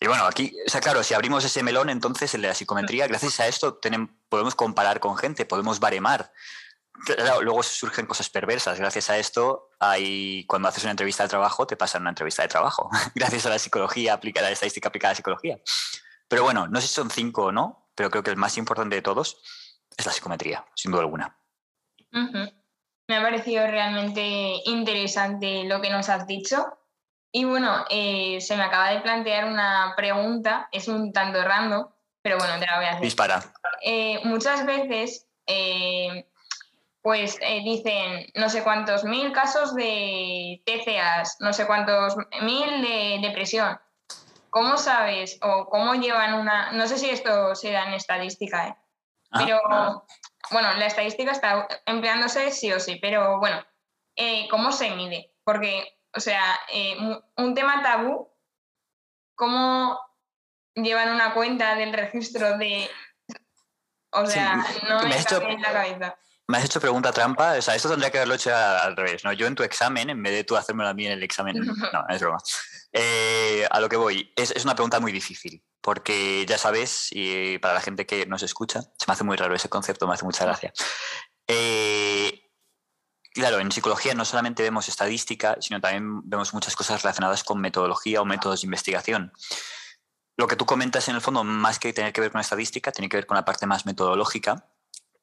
Y 0.00 0.06
bueno, 0.06 0.24
aquí, 0.24 0.56
o 0.66 0.70
sea, 0.70 0.80
claro, 0.80 1.02
si 1.04 1.14
abrimos 1.14 1.44
ese 1.44 1.62
melón, 1.62 1.90
entonces 1.90 2.34
en 2.34 2.42
la 2.42 2.54
psicometría, 2.54 3.06
gracias 3.06 3.38
a 3.40 3.46
esto 3.46 3.74
tenemos, 3.74 4.10
podemos 4.28 4.54
comparar 4.54 4.98
con 4.98 5.16
gente, 5.16 5.44
podemos 5.44 5.78
baremar 5.78 6.32
luego 7.42 7.62
surgen 7.62 8.06
cosas 8.06 8.28
perversas. 8.30 8.78
Gracias 8.78 9.10
a 9.10 9.18
esto, 9.18 9.70
hay, 9.78 10.44
cuando 10.46 10.68
haces 10.68 10.84
una 10.84 10.92
entrevista 10.92 11.22
de 11.22 11.28
trabajo, 11.28 11.66
te 11.66 11.76
pasan 11.76 12.02
una 12.02 12.10
entrevista 12.10 12.42
de 12.42 12.48
trabajo. 12.48 12.90
Gracias 13.14 13.46
a 13.46 13.50
la 13.50 13.58
psicología 13.58 14.14
aplicada, 14.14 14.48
la 14.48 14.52
estadística 14.52 14.88
aplicada 14.88 15.10
a 15.10 15.12
la 15.12 15.16
psicología. 15.16 15.58
Pero 16.28 16.44
bueno, 16.44 16.66
no 16.68 16.80
sé 16.80 16.88
si 16.88 16.94
son 16.94 17.10
cinco 17.10 17.46
o 17.46 17.52
no, 17.52 17.90
pero 17.94 18.10
creo 18.10 18.22
que 18.22 18.30
el 18.30 18.36
más 18.36 18.56
importante 18.56 18.96
de 18.96 19.02
todos 19.02 19.42
es 19.96 20.06
la 20.06 20.12
psicometría, 20.12 20.64
sin 20.74 20.92
duda 20.92 21.02
alguna. 21.02 21.36
Me 22.12 23.16
ha 23.16 23.22
parecido 23.22 23.66
realmente 23.66 24.22
interesante 24.64 25.64
lo 25.64 25.80
que 25.80 25.90
nos 25.90 26.08
has 26.08 26.26
dicho. 26.26 26.78
Y 27.32 27.44
bueno, 27.44 27.84
eh, 27.90 28.40
se 28.40 28.56
me 28.56 28.64
acaba 28.64 28.90
de 28.90 29.00
plantear 29.00 29.44
una 29.44 29.94
pregunta, 29.96 30.68
es 30.72 30.88
un 30.88 31.12
tanto 31.12 31.42
random, 31.42 31.86
pero 32.22 32.38
bueno, 32.38 32.58
te 32.58 32.66
la 32.66 32.76
voy 32.76 32.86
a 32.86 32.90
hacer. 32.90 33.02
Dispara. 33.02 33.40
Eh, 33.82 34.20
muchas 34.24 34.66
veces 34.66 35.28
eh, 35.46 36.28
pues 37.02 37.38
dicen 37.64 38.26
no 38.34 38.50
sé 38.50 38.62
cuántos 38.62 39.04
mil 39.04 39.32
casos 39.32 39.74
de 39.74 40.60
TCAs, 40.66 41.36
no 41.40 41.52
sé 41.52 41.66
cuántos 41.66 42.16
mil 42.42 42.82
de 42.82 43.18
depresión. 43.22 43.78
¿Cómo 44.50 44.76
sabes 44.76 45.38
o 45.42 45.66
cómo 45.66 45.94
llevan 45.94 46.34
una... 46.34 46.72
No 46.72 46.88
sé 46.88 46.98
si 46.98 47.08
esto 47.08 47.54
se 47.54 47.70
da 47.70 47.86
en 47.86 47.94
estadística, 47.94 48.66
¿eh? 48.66 48.76
Ah. 49.30 49.38
pero 49.44 49.60
bueno, 50.50 50.72
la 50.74 50.86
estadística 50.86 51.30
está 51.30 51.68
empleándose 51.86 52.50
sí 52.50 52.72
o 52.72 52.80
sí, 52.80 52.96
pero 53.00 53.38
bueno, 53.38 53.64
¿cómo 54.50 54.72
se 54.72 54.90
mide? 54.90 55.32
Porque, 55.44 55.99
o 56.14 56.20
sea, 56.20 56.58
un 57.36 57.54
tema 57.54 57.82
tabú, 57.82 58.28
¿cómo 59.34 59.98
llevan 60.74 61.10
una 61.10 61.34
cuenta 61.34 61.74
del 61.74 61.92
registro 61.92 62.58
de... 62.58 62.90
O 64.12 64.26
sea, 64.26 64.56
no 64.88 65.02
me 65.02 65.24
cabe 65.24 65.52
en 65.52 65.62
la 65.62 65.72
cabeza. 65.72 66.18
Me 66.48 66.58
has 66.58 66.64
hecho 66.64 66.80
pregunta 66.80 67.12
trampa. 67.12 67.52
O 67.52 67.62
sea, 67.62 67.76
esto 67.76 67.88
tendría 67.88 68.10
que 68.10 68.18
haberlo 68.18 68.34
hecho 68.34 68.54
al 68.54 68.96
revés, 68.96 69.24
¿no? 69.24 69.32
Yo 69.32 69.46
en 69.46 69.54
tu 69.54 69.62
examen, 69.62 70.10
en 70.10 70.20
vez 70.20 70.32
de 70.32 70.42
tú 70.42 70.56
hacérmelo 70.56 70.88
a 70.88 70.94
mí 70.94 71.06
en 71.06 71.12
el 71.12 71.22
examen. 71.22 71.56
No, 71.92 72.04
es 72.08 72.20
broma. 72.20 72.38
Eh, 72.92 73.68
a 73.70 73.78
lo 73.78 73.88
que 73.88 73.96
voy, 73.96 74.32
es, 74.34 74.50
es, 74.50 74.64
una 74.64 74.74
pregunta 74.74 74.98
muy 74.98 75.12
difícil, 75.12 75.62
porque 75.80 76.44
ya 76.46 76.58
sabes, 76.58 77.08
y 77.12 77.58
para 77.58 77.74
la 77.74 77.80
gente 77.80 78.04
que 78.04 78.26
nos 78.26 78.42
escucha, 78.42 78.80
se 78.80 79.06
me 79.06 79.12
hace 79.12 79.22
muy 79.22 79.36
raro 79.36 79.54
ese 79.54 79.68
concepto, 79.68 80.08
me 80.08 80.14
hace 80.14 80.24
mucha 80.24 80.44
gracia. 80.44 80.72
Eh, 81.46 81.99
claro, 83.32 83.58
en 83.60 83.72
psicología 83.72 84.14
no 84.14 84.24
solamente 84.24 84.62
vemos 84.62 84.88
estadística, 84.88 85.56
sino 85.60 85.80
también 85.80 86.28
vemos 86.28 86.52
muchas 86.54 86.76
cosas 86.76 87.02
relacionadas 87.02 87.44
con 87.44 87.60
metodología 87.60 88.20
o 88.20 88.24
métodos 88.24 88.62
de 88.62 88.66
investigación. 88.66 89.32
Lo 90.36 90.46
que 90.46 90.56
tú 90.56 90.66
comentas 90.66 91.08
en 91.08 91.16
el 91.16 91.20
fondo, 91.20 91.44
más 91.44 91.78
que 91.78 91.92
tener 91.92 92.12
que 92.12 92.20
ver 92.20 92.32
con 92.32 92.40
estadística, 92.40 92.92
tiene 92.92 93.08
que 93.08 93.16
ver 93.16 93.26
con 93.26 93.36
la 93.36 93.44
parte 93.44 93.66
más 93.66 93.84
metodológica 93.84 94.70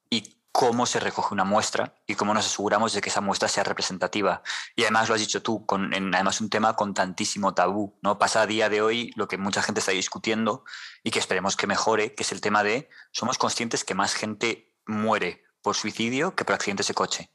y 0.10 0.38
cómo 0.52 0.86
se 0.86 1.00
recoge 1.00 1.34
una 1.34 1.44
muestra 1.44 1.96
y 2.08 2.16
cómo 2.16 2.34
nos 2.34 2.46
aseguramos 2.46 2.94
de 2.94 3.02
que 3.02 3.10
esa 3.10 3.22
muestra 3.22 3.48
sea 3.48 3.64
representativa. 3.64 4.42
Y 4.76 4.84
además 4.84 5.10
lo 5.10 5.16
has 5.16 5.22
dicho 5.22 5.42
tú, 5.42 5.66
con, 5.66 5.94
en, 5.94 6.14
además 6.14 6.42
un 6.42 6.50
tema 6.50 6.76
con 6.76 6.94
tantísimo 6.94 7.54
tabú. 7.54 7.98
¿no? 8.02 8.18
Pasa 8.18 8.42
a 8.42 8.48
día 8.48 8.70
de 8.70 8.82
hoy 8.82 9.12
lo 9.16 9.28
que 9.28 9.38
mucha 9.38 9.62
gente 9.62 9.80
está 9.80 9.92
discutiendo 9.92 10.64
y 11.04 11.12
que 11.12 11.20
esperemos 11.20 11.56
que 11.56 11.68
mejore, 11.68 12.16
que 12.16 12.24
es 12.24 12.32
el 12.32 12.42
tema 12.42 12.64
de 12.64 12.90
somos 13.12 13.38
conscientes 13.38 13.84
que 13.84 13.96
más 13.96 14.14
gente 14.14 14.76
muere 14.86 15.44
por 15.62 15.76
suicidio 15.76 16.36
que 16.36 16.46
por 16.46 16.56
accidentes 16.56 16.88
de 16.88 16.94
coche 16.94 17.32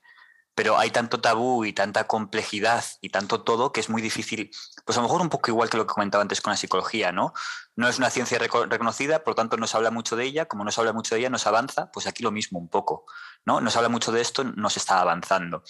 pero 0.54 0.78
hay 0.78 0.90
tanto 0.90 1.20
tabú 1.20 1.64
y 1.64 1.72
tanta 1.72 2.06
complejidad 2.06 2.84
y 3.00 3.08
tanto 3.08 3.42
todo 3.42 3.72
que 3.72 3.80
es 3.80 3.88
muy 3.88 4.02
difícil, 4.02 4.50
pues 4.84 4.98
a 4.98 5.00
lo 5.00 5.08
mejor 5.08 5.22
un 5.22 5.30
poco 5.30 5.50
igual 5.50 5.70
que 5.70 5.76
lo 5.76 5.86
que 5.86 5.94
comentaba 5.94 6.22
antes 6.22 6.40
con 6.40 6.50
la 6.50 6.56
psicología, 6.56 7.12
¿no? 7.12 7.32
No 7.74 7.88
es 7.88 7.98
una 7.98 8.10
ciencia 8.10 8.38
reconocida, 8.38 9.24
por 9.24 9.32
lo 9.32 9.34
tanto 9.36 9.56
no 9.56 9.66
se 9.66 9.76
habla 9.76 9.90
mucho 9.90 10.14
de 10.16 10.24
ella, 10.24 10.46
como 10.46 10.64
no 10.64 10.70
se 10.70 10.80
habla 10.80 10.92
mucho 10.92 11.14
de 11.14 11.20
ella, 11.20 11.30
nos 11.30 11.46
avanza, 11.46 11.90
pues 11.90 12.06
aquí 12.06 12.22
lo 12.22 12.30
mismo 12.30 12.58
un 12.58 12.68
poco, 12.68 13.06
¿no? 13.46 13.60
No 13.60 13.70
se 13.70 13.78
habla 13.78 13.88
mucho 13.88 14.12
de 14.12 14.20
esto, 14.20 14.44
no 14.44 14.68
se 14.68 14.78
está 14.78 15.00
avanzando. 15.00 15.62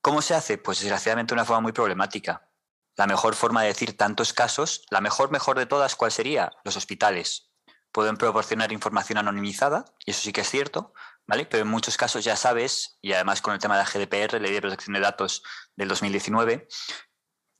¿Cómo 0.00 0.22
se 0.22 0.34
hace? 0.34 0.58
Pues 0.58 0.80
desgraciadamente 0.80 1.34
de 1.34 1.40
una 1.40 1.44
forma 1.44 1.60
muy 1.60 1.72
problemática. 1.72 2.48
La 2.96 3.06
mejor 3.06 3.34
forma 3.34 3.62
de 3.62 3.68
decir 3.68 3.96
tantos 3.96 4.32
casos, 4.32 4.84
la 4.90 5.00
mejor, 5.00 5.30
mejor 5.30 5.58
de 5.58 5.66
todas, 5.66 5.96
¿cuál 5.96 6.12
sería? 6.12 6.52
Los 6.64 6.76
hospitales. 6.76 7.50
Pueden 7.90 8.16
proporcionar 8.16 8.72
información 8.72 9.18
anonimizada, 9.18 9.84
y 10.04 10.10
eso 10.10 10.20
sí 10.20 10.32
que 10.32 10.42
es 10.42 10.50
cierto, 10.50 10.92
pero 11.26 11.62
en 11.62 11.68
muchos 11.68 11.96
casos 11.96 12.24
ya 12.24 12.36
sabes, 12.36 12.98
y 13.00 13.12
además 13.12 13.40
con 13.40 13.54
el 13.54 13.60
tema 13.60 13.76
de 13.76 13.84
la 13.84 13.90
GDPR, 13.90 14.40
Ley 14.40 14.52
de 14.52 14.60
Protección 14.60 14.94
de 14.94 15.00
Datos 15.00 15.42
del 15.76 15.88
2019, 15.88 16.68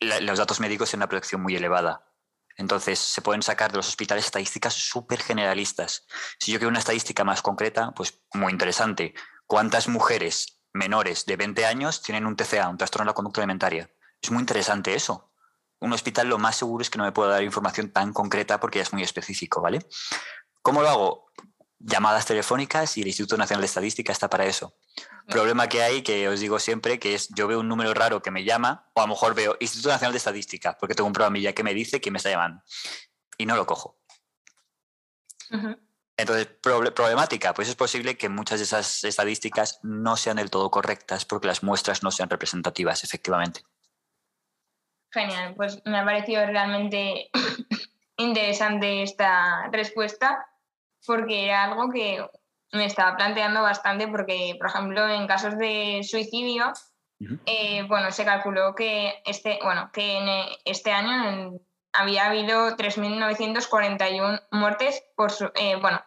los 0.01 0.39
datos 0.39 0.61
médicos 0.61 0.91
tienen 0.91 1.03
una 1.03 1.09
protección 1.09 1.43
muy 1.43 1.57
elevada. 1.57 2.11
Entonces, 2.57 2.99
se 2.99 3.23
pueden 3.23 3.43
sacar 3.43 3.73
de 3.73 3.79
los 3.79 3.89
hospitales 3.89 4.27
estadísticas 4.27 4.75
súper 4.75 5.21
generalistas. 5.21 6.07
Si 6.39 6.53
yo 6.53 6.59
quiero 6.59 6.69
una 6.69 6.79
estadística 6.79 7.25
más 7.25 7.43
concreta, 7.43 7.93
pues 7.93 8.23
muy 8.33 8.53
interesante. 8.53 9.15
¿Cuántas 9.47 9.89
mujeres 9.89 10.61
menores 10.73 11.27
de 11.27 11.37
20 11.37 11.67
años 11.67 12.03
tienen 12.03 12.27
un 12.27 12.37
TCA, 12.37 12.69
un 12.69 12.79
trastorno 12.79 13.05
de 13.05 13.11
la 13.11 13.15
conducta 13.15 13.41
alimentaria? 13.41 13.91
Es 14.23 14.31
muy 14.31 14.41
interesante 14.41 14.95
eso. 14.95 15.33
Un 15.81 15.93
hospital 15.93 16.29
lo 16.29 16.39
más 16.39 16.57
seguro 16.57 16.83
es 16.83 16.91
que 16.91 16.99
no 16.99 17.05
me 17.05 17.13
pueda 17.13 17.33
dar 17.33 17.43
información 17.43 17.91
tan 17.91 18.13
concreta 18.13 18.61
porque 18.61 18.79
ya 18.79 18.85
es 18.85 18.93
muy 18.93 19.03
específico, 19.03 19.61
¿vale? 19.61 19.81
¿Cómo 20.63 20.81
lo 20.81 20.89
hago? 20.89 21.24
Llamadas 21.87 22.25
telefónicas 22.25 22.97
y 22.97 23.03
el 23.03 23.09
Instituto 23.09 23.37
Nacional 23.37 23.61
de 23.61 23.67
Estadística 23.67 24.11
está 24.11 24.31
para 24.31 24.47
eso. 24.47 24.75
Problema 25.29 25.69
que 25.69 25.83
hay, 25.83 26.03
que 26.03 26.29
os 26.29 26.41
digo 26.41 26.59
siempre, 26.59 26.99
que 26.99 27.15
es 27.15 27.29
yo 27.35 27.47
veo 27.47 27.61
un 27.61 27.69
número 27.69 27.93
raro 27.93 28.23
que 28.23 28.31
me 28.31 28.45
llama, 28.45 28.91
o 28.95 29.01
a 29.01 29.05
lo 29.05 29.09
mejor 29.09 29.35
veo 29.35 29.57
Instituto 29.61 29.91
Nacional 29.91 30.13
de 30.13 30.19
Estadística, 30.19 30.77
porque 30.79 30.95
tengo 30.95 31.07
un 31.07 31.13
programilla 31.13 31.53
que 31.53 31.63
me 31.63 31.75
dice 31.75 32.01
que 32.01 32.11
me 32.11 32.19
está 32.19 32.31
llamando, 32.31 32.63
y 33.37 33.47
no 33.47 33.57
lo 33.57 33.67
cojo. 33.67 33.99
Entonces, 36.17 36.47
problemática, 36.47 37.53
pues 37.55 37.69
es 37.69 37.77
posible 37.77 38.17
que 38.17 38.29
muchas 38.29 38.61
de 38.61 38.65
esas 38.65 39.05
estadísticas 39.05 39.79
no 39.83 40.17
sean 40.17 40.37
del 40.39 40.51
todo 40.51 40.71
correctas 40.71 41.25
porque 41.25 41.49
las 41.49 41.63
muestras 41.63 42.03
no 42.03 42.11
sean 42.11 42.31
representativas, 42.31 43.05
efectivamente. 43.05 43.63
Genial, 45.13 45.55
pues 45.55 45.81
me 45.85 45.99
ha 45.99 46.05
parecido 46.05 46.45
realmente 46.47 47.31
interesante 48.17 49.03
esta 49.03 49.69
respuesta 49.71 50.49
porque 51.07 51.47
era 51.47 51.65
algo 51.65 51.91
que 51.91 52.25
me 52.73 52.87
estaba 52.87 53.17
planteando 53.17 53.63
bastante 53.63 54.09
porque, 54.09 54.57
por 54.59 54.69
ejemplo, 54.69 55.09
en 55.09 55.27
casos 55.27 55.57
de 55.59 56.01
suicidio, 56.03 56.73
eh, 57.47 57.85
bueno, 57.89 58.11
se 58.11 58.25
calculó 58.25 58.75
que 58.75 59.23
este, 59.25 59.59
bueno, 59.63 59.91
que 59.93 60.19
en 60.19 60.29
este 60.65 60.93
año, 60.93 61.29
en 61.29 61.61
había 61.95 62.27
habido 62.27 62.77
3.941 62.77 64.43
muertes 64.51 65.03
por, 65.17 65.33
eh, 65.55 65.77
bueno, 65.81 66.03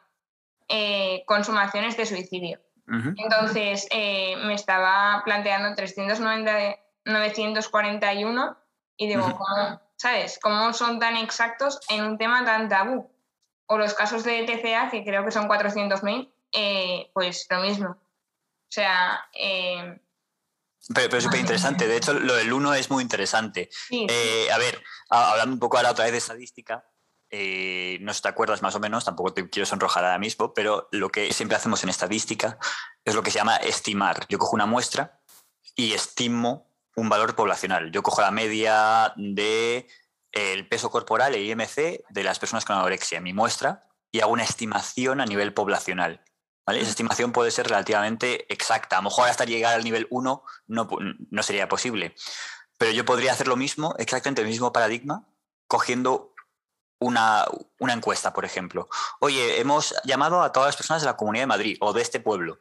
eh, 0.67 1.23
consumaciones 1.25 1.97
de 1.97 2.05
suicidio. 2.05 2.59
Entonces 2.89 3.85
eh, 3.91 4.37
me 4.45 4.53
estaba 4.53 5.21
planteando 5.25 5.75
390, 5.75 6.77
941 7.03 8.57
y 8.95 9.07
digo, 9.07 9.39
¿sabes? 9.97 10.39
¿Cómo 10.41 10.71
son 10.71 10.97
tan 10.97 11.17
exactos 11.17 11.81
en 11.89 12.05
un 12.05 12.17
tema 12.17 12.45
tan 12.45 12.69
tabú? 12.69 13.11
O 13.67 13.77
los 13.77 13.93
casos 13.93 14.23
de 14.23 14.43
TCA, 14.43 14.89
que 14.89 15.03
creo 15.03 15.23
que 15.23 15.31
son 15.31 15.47
400.000, 15.47 16.31
eh, 16.53 17.11
pues 17.13 17.45
lo 17.49 17.61
mismo. 17.61 17.89
O 17.89 18.71
sea... 18.71 19.19
Eh, 19.33 19.99
pero, 20.93 21.09
pero 21.09 21.21
súper 21.21 21.41
interesante. 21.41 21.87
De 21.87 21.97
hecho, 21.97 22.13
lo 22.13 22.35
del 22.35 22.53
1 22.53 22.73
es 22.75 22.89
muy 22.89 23.03
interesante. 23.03 23.69
a 23.91 24.57
ver, 24.57 24.81
hablando 25.09 25.53
un 25.53 25.59
poco 25.59 25.77
ahora 25.77 25.91
otra 25.91 26.05
vez 26.05 26.13
de 26.13 26.19
estadística, 26.19 26.85
eh, 27.29 27.97
no 28.01 28.13
sé 28.13 28.17
si 28.17 28.23
te 28.23 28.29
acuerdas 28.29 28.61
más 28.61 28.75
o 28.75 28.79
menos, 28.79 29.03
tampoco 29.03 29.33
te 29.33 29.49
quiero 29.49 29.65
sonrojar 29.65 30.05
ahora 30.05 30.19
mismo, 30.19 30.53
pero 30.53 30.87
lo 30.91 31.09
que 31.09 31.33
siempre 31.33 31.57
hacemos 31.57 31.83
en 31.83 31.89
estadística 31.89 32.57
es 33.03 33.15
lo 33.15 33.23
que 33.23 33.31
se 33.31 33.39
llama 33.39 33.57
estimar. 33.57 34.25
Yo 34.29 34.37
cojo 34.37 34.55
una 34.55 34.65
muestra 34.65 35.19
y 35.75 35.93
estimo 35.93 36.71
un 36.95 37.09
valor 37.09 37.35
poblacional. 37.35 37.91
Yo 37.91 38.01
cojo 38.01 38.21
la 38.21 38.31
media 38.31 39.13
de 39.17 39.87
el 40.31 40.67
peso 40.67 40.89
corporal, 40.89 41.35
el 41.35 41.45
IMC, 41.45 42.03
de 42.09 42.23
las 42.23 42.39
personas 42.39 42.65
con 42.65 42.75
anorexia, 42.75 43.21
mi 43.21 43.33
muestra, 43.33 43.87
y 44.11 44.21
hago 44.21 44.31
una 44.31 44.43
estimación 44.43 45.21
a 45.21 45.25
nivel 45.25 45.53
poblacional. 45.53 46.23
Esa 46.67 46.89
estimación 46.89 47.31
puede 47.31 47.51
ser 47.51 47.67
relativamente 47.67 48.51
exacta. 48.53 48.97
A 48.97 48.99
lo 48.99 49.05
mejor 49.05 49.29
hasta 49.29 49.45
llegar 49.45 49.73
al 49.73 49.83
nivel 49.83 50.07
1 50.09 50.43
no, 50.67 50.89
no 51.29 51.43
sería 51.43 51.69
posible. 51.69 52.13
Pero 52.77 52.91
yo 52.91 53.05
podría 53.05 53.31
hacer 53.31 53.47
lo 53.47 53.55
mismo, 53.55 53.95
exactamente 53.97 54.41
el 54.41 54.47
mismo 54.47 54.73
paradigma, 54.73 55.25
cogiendo 55.67 56.33
una, 56.99 57.45
encuesta, 57.79 58.33
por 58.33 58.45
ejemplo. 58.45 58.89
Oye, 59.19 59.59
hemos 59.59 59.95
llamado 60.03 60.41
a 60.41 60.51
todas 60.51 60.69
las 60.69 60.77
personas 60.77 61.01
de 61.01 61.07
la 61.07 61.17
Comunidad 61.17 61.43
de 61.43 61.47
Madrid 61.47 61.77
o 61.79 61.93
de 61.93 62.01
este 62.01 62.19
pueblo 62.19 62.59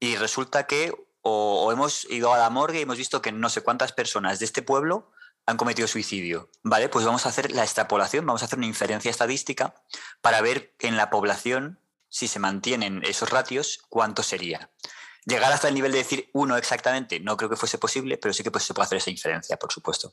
y 0.00 0.16
resulta 0.16 0.66
que 0.66 0.92
o, 1.22 1.70
hemos 1.72 2.04
ido 2.10 2.32
a 2.32 2.38
la 2.38 2.50
morgue 2.50 2.78
y 2.78 2.82
hemos 2.82 2.96
visto 2.96 3.20
que 3.20 3.32
no 3.32 3.48
sé 3.48 3.62
cuántas 3.62 3.92
personas 3.92 4.38
de 4.38 4.44
este 4.44 4.62
pueblo 4.62 5.10
han 5.48 5.56
cometido 5.56 5.88
suicidio. 5.88 6.50
Vale, 6.62 6.90
pues 6.90 7.06
vamos 7.06 7.24
a 7.24 7.30
hacer 7.30 7.52
la 7.52 7.62
extrapolación, 7.62 8.26
vamos 8.26 8.42
a 8.42 8.44
hacer 8.44 8.58
una 8.58 8.66
inferencia 8.66 9.10
estadística 9.10 9.74
para 10.20 10.42
ver 10.42 10.74
en 10.80 10.98
la 10.98 11.08
población, 11.08 11.80
si 12.10 12.28
se 12.28 12.38
mantienen 12.38 13.02
esos 13.02 13.30
ratios, 13.30 13.82
cuánto 13.88 14.22
sería. 14.22 14.70
Llegar 15.24 15.50
hasta 15.50 15.68
el 15.68 15.74
nivel 15.74 15.92
de 15.92 15.98
decir 15.98 16.28
uno 16.34 16.58
exactamente, 16.58 17.18
no 17.20 17.38
creo 17.38 17.48
que 17.48 17.56
fuese 17.56 17.78
posible, 17.78 18.18
pero 18.18 18.34
sí 18.34 18.42
que 18.42 18.50
pues, 18.50 18.64
se 18.64 18.74
puede 18.74 18.84
hacer 18.84 18.98
esa 18.98 19.10
inferencia, 19.10 19.56
por 19.56 19.72
supuesto. 19.72 20.12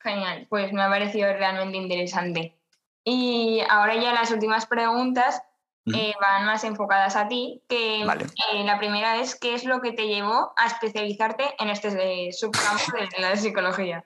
Genial, 0.00 0.46
pues 0.50 0.70
me 0.74 0.82
ha 0.82 0.88
parecido 0.90 1.32
realmente 1.32 1.78
interesante. 1.78 2.60
Y 3.04 3.62
ahora 3.70 3.96
ya 3.96 4.12
las 4.12 4.32
últimas 4.32 4.66
preguntas 4.66 5.40
eh, 5.86 6.12
van 6.20 6.44
más 6.44 6.62
enfocadas 6.64 7.16
a 7.16 7.26
ti, 7.26 7.62
que 7.70 8.02
eh, 8.02 8.64
la 8.64 8.78
primera 8.78 9.16
es, 9.16 9.34
¿qué 9.34 9.54
es 9.54 9.64
lo 9.64 9.80
que 9.80 9.92
te 9.92 10.08
llevó 10.08 10.52
a 10.58 10.66
especializarte 10.66 11.54
en 11.58 11.70
este 11.70 11.88
eh, 12.26 12.32
subcampo 12.34 12.98
de 12.98 13.22
la 13.22 13.34
psicología? 13.34 14.04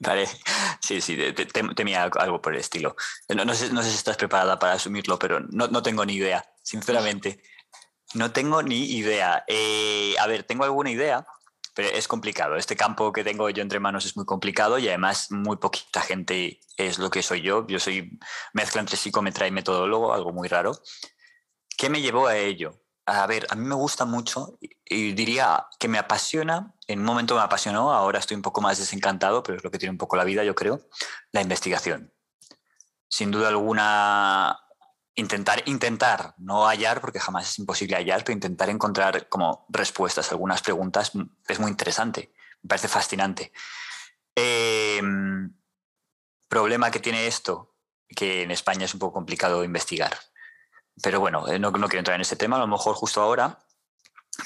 Vale, 0.00 0.28
sí, 0.80 1.00
sí, 1.00 1.16
temía 1.74 2.04
algo 2.04 2.40
por 2.40 2.54
el 2.54 2.60
estilo. 2.60 2.94
No, 3.28 3.54
sé, 3.54 3.72
no, 3.72 3.82
sé, 3.82 3.90
si 3.90 3.96
estás 3.96 4.16
preparada 4.16 4.58
para 4.58 4.74
asumirlo, 4.74 5.18
pero 5.18 5.40
no, 5.40 5.66
no 5.68 5.82
tengo 5.82 6.04
ni 6.04 6.14
idea, 6.14 6.44
sinceramente. 6.62 7.42
No 8.14 8.32
tengo 8.32 8.62
ni 8.62 8.92
idea. 8.92 9.44
a 10.18 10.26
ver, 10.26 10.44
tengo 10.44 10.64
alguna 10.64 10.90
idea, 10.90 11.26
pero 11.74 11.88
es 11.90 12.08
complicado. 12.08 12.56
Este 12.56 12.76
campo 12.76 13.12
que 13.12 13.24
tengo 13.24 13.50
yo 13.50 13.62
entre 13.62 13.80
manos 13.80 14.06
es 14.06 14.16
muy 14.16 14.24
complicado 14.24 14.78
y 14.78 14.88
además 14.88 15.30
muy 15.30 15.56
poquita 15.56 16.00
gente 16.00 16.60
es 16.76 16.98
lo 16.98 17.10
que 17.10 17.22
soy 17.22 17.42
yo. 17.42 17.66
Yo 17.66 17.78
soy 17.80 18.18
mezcla 18.52 18.80
entre 18.80 18.96
psicometra 18.96 19.46
y 19.46 19.50
metodólogo, 19.50 20.14
algo 20.14 20.32
muy 20.32 20.48
raro. 20.48 20.72
¿Qué 21.76 21.90
me 21.90 22.00
llevó 22.00 22.26
a 22.26 22.36
ello? 22.36 22.80
A 23.10 23.26
ver, 23.26 23.46
a 23.48 23.54
mí 23.54 23.64
me 23.64 23.74
gusta 23.74 24.04
mucho 24.04 24.58
y 24.84 25.12
diría 25.12 25.66
que 25.80 25.88
me 25.88 25.96
apasiona, 25.96 26.74
en 26.86 26.98
un 26.98 27.06
momento 27.06 27.34
me 27.36 27.40
apasionó, 27.40 27.90
ahora 27.90 28.18
estoy 28.18 28.36
un 28.36 28.42
poco 28.42 28.60
más 28.60 28.76
desencantado, 28.76 29.42
pero 29.42 29.56
es 29.56 29.64
lo 29.64 29.70
que 29.70 29.78
tiene 29.78 29.92
un 29.92 29.96
poco 29.96 30.16
la 30.16 30.24
vida, 30.24 30.44
yo 30.44 30.54
creo, 30.54 30.82
la 31.32 31.40
investigación. 31.40 32.12
Sin 33.08 33.30
duda 33.30 33.48
alguna, 33.48 34.60
intentar, 35.14 35.62
intentar, 35.64 36.34
no 36.36 36.66
hallar, 36.66 37.00
porque 37.00 37.18
jamás 37.18 37.48
es 37.48 37.58
imposible 37.58 37.96
hallar, 37.96 38.24
pero 38.24 38.34
intentar 38.34 38.68
encontrar 38.68 39.26
como 39.30 39.64
respuestas 39.70 40.28
a 40.28 40.32
algunas 40.32 40.60
preguntas 40.60 41.12
es 41.48 41.58
muy 41.58 41.70
interesante, 41.70 42.34
me 42.60 42.68
parece 42.68 42.88
fascinante. 42.88 43.52
Em, 44.34 45.50
problema 46.46 46.90
que 46.90 47.00
tiene 47.00 47.26
esto, 47.26 47.74
que 48.06 48.42
en 48.42 48.50
España 48.50 48.84
es 48.84 48.92
un 48.92 49.00
poco 49.00 49.14
complicado 49.14 49.64
investigar. 49.64 50.12
Pero 51.02 51.20
bueno, 51.20 51.46
eh, 51.48 51.58
no, 51.58 51.70
no 51.70 51.88
quiero 51.88 52.00
entrar 52.00 52.16
en 52.16 52.22
ese 52.22 52.36
tema, 52.36 52.56
a 52.56 52.60
lo 52.60 52.66
mejor 52.66 52.94
justo 52.94 53.20
ahora, 53.20 53.58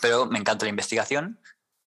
pero 0.01 0.27
me 0.27 0.39
encanta 0.39 0.65
la 0.65 0.71
investigación 0.71 1.41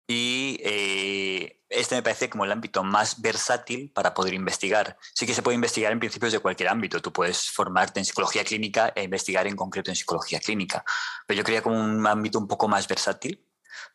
y 0.07 0.59
eh, 0.65 1.63
este 1.69 1.95
me 1.95 2.03
parece 2.03 2.29
como 2.29 2.45
el 2.45 2.51
ámbito 2.51 2.83
más 2.83 3.23
versátil 3.23 3.93
para 3.93 4.13
poder 4.13 4.35
investigar. 4.35 4.99
Sí 5.15 5.25
que 5.25 5.35
se 5.35 5.43
puede 5.43 5.55
investigar 5.55 5.93
en 5.93 6.01
principios 6.01 6.33
de 6.33 6.41
cualquier 6.41 6.69
ámbito. 6.69 7.01
Tú 7.01 7.13
puedes 7.13 7.49
formarte 7.49 8.01
en 8.01 8.05
psicología 8.05 8.45
clínica 8.45 8.93
e 8.97 9.05
investigar 9.05 9.47
en 9.47 9.55
concreto 9.55 9.89
en 9.91 9.97
psicología 9.97 10.41
clínica. 10.41 10.85
Pero 11.29 11.39
yo 11.39 11.45
creía 11.45 11.63
como 11.63 11.81
un 11.81 12.05
ámbito 12.09 12.41
un 12.41 12.49
poco 12.49 12.67
más 12.67 12.89
versátil. 12.89 13.41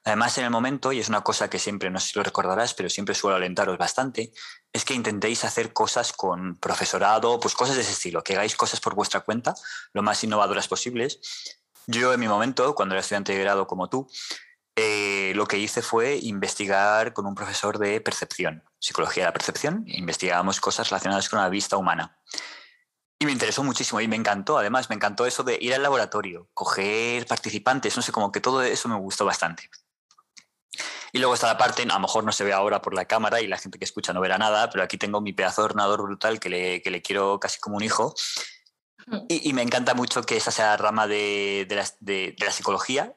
Además, 0.04 0.38
en 0.38 0.46
el 0.46 0.52
momento, 0.52 0.92
y 0.92 1.00
es 1.00 1.10
una 1.10 1.22
cosa 1.22 1.50
que 1.50 1.60
siempre, 1.60 1.90
no 1.90 2.00
sé 2.00 2.10
si 2.10 2.20
lo 2.20 2.24
recordarás, 2.24 2.74
pero 2.74 2.90
siempre 2.90 3.16
suelo 3.16 3.38
alentaros 3.38 3.78
bastante, 3.78 4.32
es 4.72 4.86
que 4.86 4.94
intentéis 4.94 5.44
hacer 5.44 5.74
cosas 5.74 6.14
con 6.14 6.58
profesorado, 6.58 7.40
pues 7.40 7.56
cosas 7.56 7.76
de 7.76 7.82
ese 7.82 7.92
estilo, 7.92 8.24
que 8.24 8.34
hagáis 8.34 8.56
cosas 8.56 8.80
por 8.80 8.96
vuestra 8.96 9.22
cuenta, 9.22 9.56
lo 9.94 10.04
más 10.04 10.24
innovadoras 10.24 10.68
posibles. 10.68 11.20
Yo 11.88 12.14
en 12.14 12.20
mi 12.20 12.28
momento, 12.28 12.76
cuando 12.76 12.96
era 12.96 13.02
estudiante 13.02 13.34
de 13.34 13.40
grado 13.40 13.68
como 13.68 13.90
tú, 13.90 14.08
eh, 14.76 15.32
lo 15.36 15.48
que 15.48 15.58
hice 15.58 15.82
fue 15.82 16.18
investigar 16.18 17.14
con 17.14 17.26
un 17.26 17.36
profesor 17.36 17.80
de 17.80 18.02
percepción, 18.02 18.64
psicología 18.78 19.24
de 19.24 19.30
la 19.30 19.34
percepción, 19.34 19.86
e 19.88 19.98
investigábamos 19.98 20.60
cosas 20.60 20.90
relacionadas 20.90 21.30
con 21.30 21.40
la 21.40 21.50
vista 21.50 21.78
humana. 21.78 22.20
Y 23.20 23.26
me 23.26 23.32
interesó 23.32 23.64
muchísimo 23.64 24.02
y 24.02 24.08
me 24.08 24.16
encantó, 24.16 24.58
además, 24.58 24.90
me 24.90 24.96
encantó 24.96 25.26
eso 25.26 25.44
de 25.44 25.58
ir 25.62 25.74
al 25.74 25.84
laboratorio, 25.84 26.50
coger 26.54 27.26
participantes, 27.26 27.96
no 27.96 28.02
sé, 28.02 28.12
como 28.12 28.32
que 28.32 28.42
todo 28.42 28.62
eso 28.62 28.90
me 28.90 28.98
gustó 28.98 29.26
bastante. 29.26 29.70
Y 31.14 31.20
luego 31.20 31.34
está 31.34 31.48
la 31.48 31.58
parte, 31.58 31.84
a 31.84 31.86
lo 31.86 32.00
mejor 32.00 32.26
no 32.26 32.34
se 32.34 32.44
ve 32.44 32.52
ahora 32.52 32.82
por 32.82 32.94
la 32.94 33.06
cámara 33.06 33.40
y 33.40 33.48
la 33.48 33.58
gente 33.58 33.80
que 33.80 33.86
escucha 33.86 34.12
no 34.12 34.20
verá 34.20 34.38
nada, 34.38 34.70
pero 34.70 34.84
aquí 34.84 34.98
tengo 34.98 35.22
mi 35.22 35.32
pedazo 35.32 35.62
de 35.62 35.68
ordenador 35.68 36.02
brutal 36.02 36.42
que 36.42 36.50
le, 36.50 36.82
que 36.82 36.92
le 36.92 37.02
quiero 37.02 37.40
casi 37.40 37.60
como 37.62 37.78
un 37.78 37.84
hijo. 37.84 38.14
Y, 39.30 39.50
y, 39.50 39.54
me 39.54 39.62
encanta 39.62 39.94
mucho 39.94 40.24
que 40.24 40.36
esa 40.36 40.52
sea 40.52 40.66
la 40.66 40.78
rama 40.78 41.08
de, 41.08 41.66
de, 41.70 41.76
la, 41.76 41.86
de, 42.00 42.36
de 42.38 42.46
la 42.46 42.52
psicología 42.52 43.16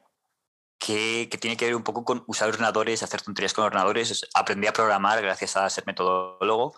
que, 0.79 1.37
tiene 1.39 1.57
que 1.57 1.65
ver 1.65 1.75
un 1.75 1.83
poco 1.83 2.05
con 2.05 2.23
usar 2.27 2.49
ordenadores, 2.49 3.03
hacer 3.03 3.21
tonterías 3.21 3.53
con 3.53 3.65
ordenadores. 3.65 4.27
Aprendí 4.33 4.67
a 4.67 4.73
programar 4.73 5.21
gracias 5.21 5.57
a 5.57 5.69
ser 5.69 5.85
metodólogo. 5.85 6.75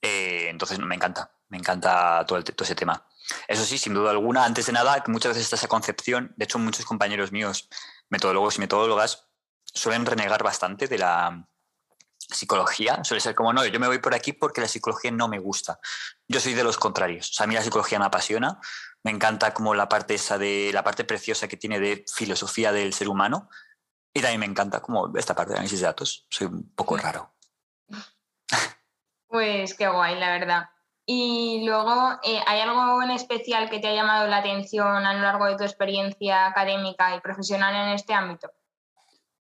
Eh, 0.00 0.46
entonces 0.48 0.78
me 0.78 0.94
encanta, 0.94 1.32
me 1.50 1.58
encanta 1.58 2.24
todo, 2.26 2.42
todo, 2.42 2.64
ese 2.64 2.74
tema. 2.74 3.06
Eso 3.46 3.64
sí, 3.64 3.78
sin 3.78 3.94
duda 3.94 4.10
alguna, 4.10 4.44
antes 4.44 4.66
de 4.66 4.72
nada, 4.72 5.04
muchas 5.06 5.30
veces 5.30 5.44
está 5.44 5.56
esa 5.56 5.68
concepción, 5.68 6.32
de 6.36 6.44
hecho 6.44 6.58
muchos 6.58 6.84
compañeros 6.84 7.30
míos, 7.32 7.68
metodólogos 8.08 8.56
y 8.56 8.60
metodólogas, 8.60 9.28
suelen 9.64 10.06
renegar 10.06 10.42
bastante 10.42 10.88
de 10.88 10.98
la 10.98 11.46
psicología. 12.18 13.02
Suele 13.04 13.20
ser 13.20 13.34
como, 13.34 13.52
no, 13.52 13.64
yo 13.64 13.80
me 13.80 13.86
voy 13.86 13.98
por 13.98 14.14
aquí 14.14 14.32
porque 14.32 14.60
la 14.60 14.68
psicología 14.68 15.10
no 15.10 15.28
me 15.28 15.38
gusta. 15.38 15.80
Yo 16.28 16.40
soy 16.40 16.54
de 16.54 16.64
los 16.64 16.78
contrarios. 16.78 17.30
O 17.30 17.32
sea, 17.32 17.44
a 17.44 17.46
mí 17.46 17.54
la 17.54 17.62
psicología 17.62 17.98
me 17.98 18.06
apasiona, 18.06 18.58
me 19.02 19.10
encanta 19.10 19.52
como 19.52 19.74
la 19.74 19.88
parte 19.88 20.14
esa 20.14 20.38
de 20.38 20.70
la 20.72 20.84
parte 20.84 21.04
preciosa 21.04 21.48
que 21.48 21.56
tiene 21.56 21.80
de 21.80 22.04
filosofía 22.12 22.72
del 22.72 22.92
ser 22.92 23.08
humano 23.08 23.48
y 24.12 24.20
también 24.20 24.40
me 24.40 24.46
encanta 24.46 24.80
como 24.80 25.16
esta 25.16 25.34
parte 25.34 25.52
de 25.52 25.58
análisis 25.58 25.80
de 25.80 25.86
datos. 25.86 26.26
Soy 26.30 26.46
un 26.46 26.72
poco 26.74 26.96
raro. 26.96 27.34
Pues 29.32 29.74
qué 29.74 29.86
guay, 29.86 30.18
la 30.18 30.32
verdad. 30.32 30.70
Y 31.12 31.64
luego, 31.66 32.20
eh, 32.22 32.40
¿hay 32.46 32.60
algo 32.60 33.02
en 33.02 33.10
especial 33.10 33.68
que 33.68 33.80
te 33.80 33.88
ha 33.88 33.94
llamado 33.94 34.28
la 34.28 34.36
atención 34.36 34.86
a 34.86 35.12
lo 35.12 35.22
largo 35.22 35.46
de 35.46 35.56
tu 35.56 35.64
experiencia 35.64 36.46
académica 36.46 37.16
y 37.16 37.20
profesional 37.20 37.74
en 37.74 37.94
este 37.94 38.14
ámbito? 38.14 38.48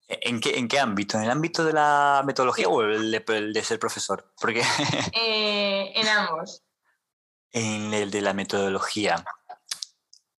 ¿En 0.09 0.40
qué, 0.40 0.59
¿En 0.59 0.66
qué 0.66 0.78
ámbito? 0.78 1.18
¿En 1.18 1.24
el 1.24 1.31
ámbito 1.31 1.66
de 1.66 1.74
la 1.74 2.22
metodología 2.24 2.68
o 2.68 2.81
el 2.81 3.11
de, 3.11 3.62
ser 3.62 3.78
profesor? 3.78 4.33
Porque... 4.40 4.62
Eh, 5.12 5.92
en 5.94 6.09
ambos. 6.09 6.62
En 7.52 7.92
el 7.92 8.11
de 8.11 8.22
la 8.22 8.33
metodología. 8.33 9.22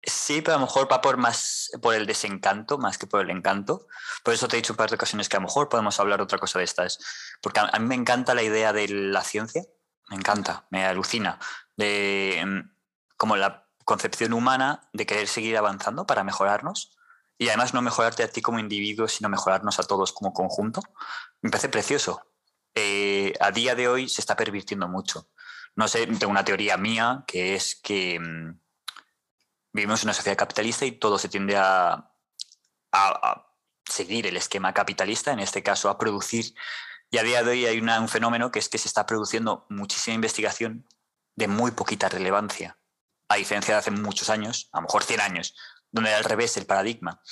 Sí, 0.03 0.41
pero 0.41 0.57
a 0.57 0.61
lo 0.61 0.65
mejor 0.65 0.91
va 0.91 1.03
por 1.03 1.19
más 1.19 1.71
por 1.83 1.95
el 1.95 2.07
desencanto 2.07 2.79
más 2.79 2.97
que 2.97 3.07
por 3.07 3.21
el 3.21 3.29
encanto. 3.29 3.87
Por 4.25 4.33
eso 4.33 4.49
te 4.49 4.57
he 4.57 4.61
dicho 4.61 4.73
un 4.73 4.79
par 4.79 4.89
de 4.89 4.97
ocasiones 4.97 5.29
que 5.29 5.37
a 5.37 5.41
lo 5.41 5.47
mejor 5.47 5.69
podemos 5.69 6.01
hablar 6.01 6.23
otra 6.23 6.39
cosa 6.39 6.59
de 6.59 6.65
estas. 6.65 6.99
Porque 7.43 7.61
a, 7.61 7.79
mí 7.79 7.87
me 7.87 7.97
encanta 7.97 8.35
la 8.35 8.43
idea 8.43 8.73
de 8.73 8.89
la 8.89 9.23
ciencia, 9.23 9.65
me 10.11 10.17
encanta, 10.17 10.67
me 10.71 10.85
alucina, 10.85 11.39
mm, 11.77 12.61
como 13.17 13.37
la 13.37 13.69
concepción 13.85 14.33
humana 14.33 14.89
de 14.93 15.07
querer 15.07 15.29
seguir 15.29 15.57
avanzando 15.57 16.07
para 16.07 16.25
mejorarnos 16.25 16.97
y 17.39 17.49
además 17.49 17.73
no 17.73 17.83
mejorarte 17.83 18.23
a 18.23 18.29
ti 18.29 18.43
como 18.43 18.59
individuo, 18.59 19.09
sino 19.09 19.29
mejorarnos 19.29 19.79
a 19.79 19.85
todos 19.85 20.13
como 20.13 20.33
conjunto. 20.33 20.83
Me 21.41 21.51
parece 21.51 21.69
precioso. 21.69 22.27
Eh, 22.75 23.33
a 23.41 23.51
día 23.51 23.75
de 23.75 23.89
hoy 23.89 24.09
se 24.09 24.21
está 24.21 24.37
pervirtiendo 24.37 24.89
mucho. 24.89 25.31
No 25.77 25.87
sé, 25.87 26.07
tengo 26.07 26.31
una 26.31 26.45
teoría 26.45 26.77
mía 26.77 27.25
que 27.27 27.55
es 27.55 27.77
que 27.77 28.19
mm, 28.19 28.61
vivimos 29.73 30.03
en 30.03 30.09
una 30.09 30.15
sociedad 30.15 30.37
capitalista 30.37 30.85
y 30.85 30.93
todo 30.93 31.19
se 31.19 31.29
tiende 31.29 31.57
a, 31.57 32.11
a, 32.93 33.47
seguir 33.85 34.27
el 34.27 34.37
esquema 34.37 34.75
capitalista, 34.75 35.33
en 35.33 35.41
este 35.41 35.63
caso 35.63 35.89
a 35.89 35.99
producir. 35.99 36.55
Y 37.11 37.19
a 37.19 37.23
día 37.23 37.43
de 37.43 37.51
hoy 37.51 37.67
hay 37.67 37.81
un 37.81 38.09
fenómeno 38.09 38.51
que 38.51 38.59
es 38.59 38.69
que 38.69 38.79
se 38.79 38.89
está 38.89 39.07
produciendo 39.07 39.67
muchísima 39.71 40.15
investigación 40.15 40.87
de 41.37 41.49
muy 41.49 41.71
poquita 41.71 42.09
relevancia, 42.09 42.79
a 43.29 43.37
diferencia 43.37 43.75
de 43.75 43.81
hace 43.81 43.91
muchos 43.91 44.29
años, 44.29 44.69
a 44.73 44.79
lo 44.79 44.83
mejor 44.83 45.05
100 45.05 45.21
años, 45.21 45.55
donde 45.91 46.11
era 46.11 46.19
al 46.19 46.25
revés 46.25 46.57
el 46.59 46.67
paradigma. 46.67 47.23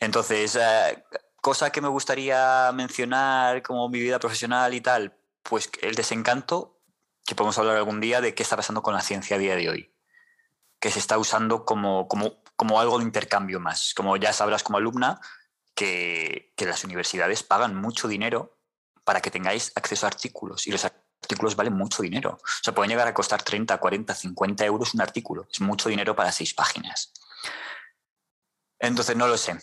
Entonces, 0.00 0.56
eh, 0.56 1.04
cosa 1.40 1.70
que 1.70 1.80
me 1.80 1.88
gustaría 1.88 2.72
mencionar 2.72 3.62
como 3.62 3.88
mi 3.88 4.00
vida 4.00 4.18
profesional 4.18 4.74
y 4.74 4.80
tal, 4.80 5.16
pues 5.42 5.70
el 5.82 5.94
desencanto, 5.94 6.80
que 7.24 7.34
podemos 7.34 7.58
hablar 7.58 7.76
algún 7.76 8.00
día 8.00 8.20
de 8.20 8.34
qué 8.34 8.42
está 8.42 8.56
pasando 8.56 8.82
con 8.82 8.94
la 8.94 9.00
ciencia 9.00 9.36
a 9.36 9.38
día 9.38 9.54
de 9.54 9.68
hoy, 9.68 9.94
que 10.80 10.90
se 10.90 10.98
está 10.98 11.18
usando 11.18 11.64
como, 11.64 12.08
como, 12.08 12.42
como 12.56 12.80
algo 12.80 12.98
de 12.98 13.04
intercambio 13.04 13.60
más. 13.60 13.92
Como 13.94 14.16
ya 14.16 14.32
sabrás 14.32 14.62
como 14.62 14.78
alumna, 14.78 15.20
que, 15.74 16.52
que 16.56 16.64
las 16.64 16.82
universidades 16.82 17.42
pagan 17.44 17.76
mucho 17.76 18.08
dinero 18.08 18.57
para 19.08 19.22
que 19.22 19.30
tengáis 19.30 19.72
acceso 19.74 20.04
a 20.04 20.10
artículos 20.10 20.66
y 20.66 20.70
los 20.70 20.84
artículos 20.84 21.56
valen 21.56 21.72
mucho 21.72 22.02
dinero. 22.02 22.32
O 22.42 22.62
sea, 22.62 22.74
pueden 22.74 22.90
llegar 22.90 23.08
a 23.08 23.14
costar 23.14 23.42
30, 23.42 23.78
40, 23.78 24.14
50 24.14 24.66
euros 24.66 24.92
un 24.92 25.00
artículo. 25.00 25.48
Es 25.50 25.62
mucho 25.62 25.88
dinero 25.88 26.14
para 26.14 26.30
seis 26.30 26.52
páginas. 26.52 27.14
Entonces, 28.78 29.16
no 29.16 29.26
lo 29.26 29.38
sé. 29.38 29.56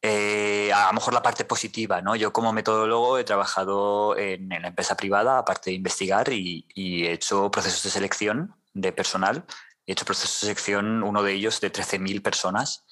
Eh, 0.00 0.72
a 0.72 0.86
lo 0.86 0.92
mejor 0.92 1.14
la 1.14 1.20
parte 1.20 1.44
positiva, 1.44 2.00
¿no? 2.00 2.14
Yo 2.14 2.32
como 2.32 2.52
metodólogo 2.52 3.18
he 3.18 3.24
trabajado 3.24 4.16
en, 4.16 4.50
la 4.50 4.68
empresa 4.68 4.96
privada, 4.96 5.38
aparte 5.38 5.70
de 5.70 5.74
investigar, 5.74 6.32
y, 6.32 6.64
he 6.76 7.10
hecho 7.10 7.50
procesos 7.50 7.82
de 7.82 7.90
selección 7.90 8.54
de 8.72 8.92
personal. 8.92 9.44
He 9.84 9.94
hecho 9.94 10.04
procesos 10.04 10.42
de 10.42 10.46
selección, 10.46 11.02
uno 11.02 11.24
de 11.24 11.32
ellos 11.32 11.60
de 11.60 11.72
13.000 11.72 12.22
personas. 12.22 12.84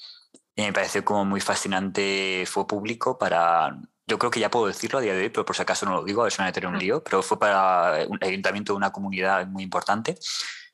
Y 0.57 0.63
me 0.63 0.73
pareció 0.73 1.05
como 1.05 1.25
muy 1.25 1.41
fascinante, 1.41 2.47
fue 2.49 2.67
público 2.67 3.17
para, 3.17 3.79
yo 4.11 4.19
creo 4.19 4.31
que 4.31 4.41
ya 4.41 4.51
puedo 4.51 4.67
decirlo 4.67 4.99
a 4.99 5.03
día 5.03 5.15
de 5.15 5.23
hoy, 5.23 5.29
pero 5.31 5.47
por 5.47 5.55
si 5.55 5.63
acaso 5.63 5.87
no 5.87 5.95
lo 5.95 6.05
digo, 6.05 6.21
a 6.21 6.25
ver 6.25 6.33
si 6.33 6.43
me 6.43 6.49
meteré 6.49 6.67
un 6.67 6.79
lío, 6.79 7.03
pero 7.03 7.23
fue 7.23 7.39
para 7.39 8.05
un 8.09 8.19
ayuntamiento 8.21 8.73
de 8.73 8.77
una 8.77 8.91
comunidad 8.91 9.47
muy 9.47 9.63
importante 9.63 10.19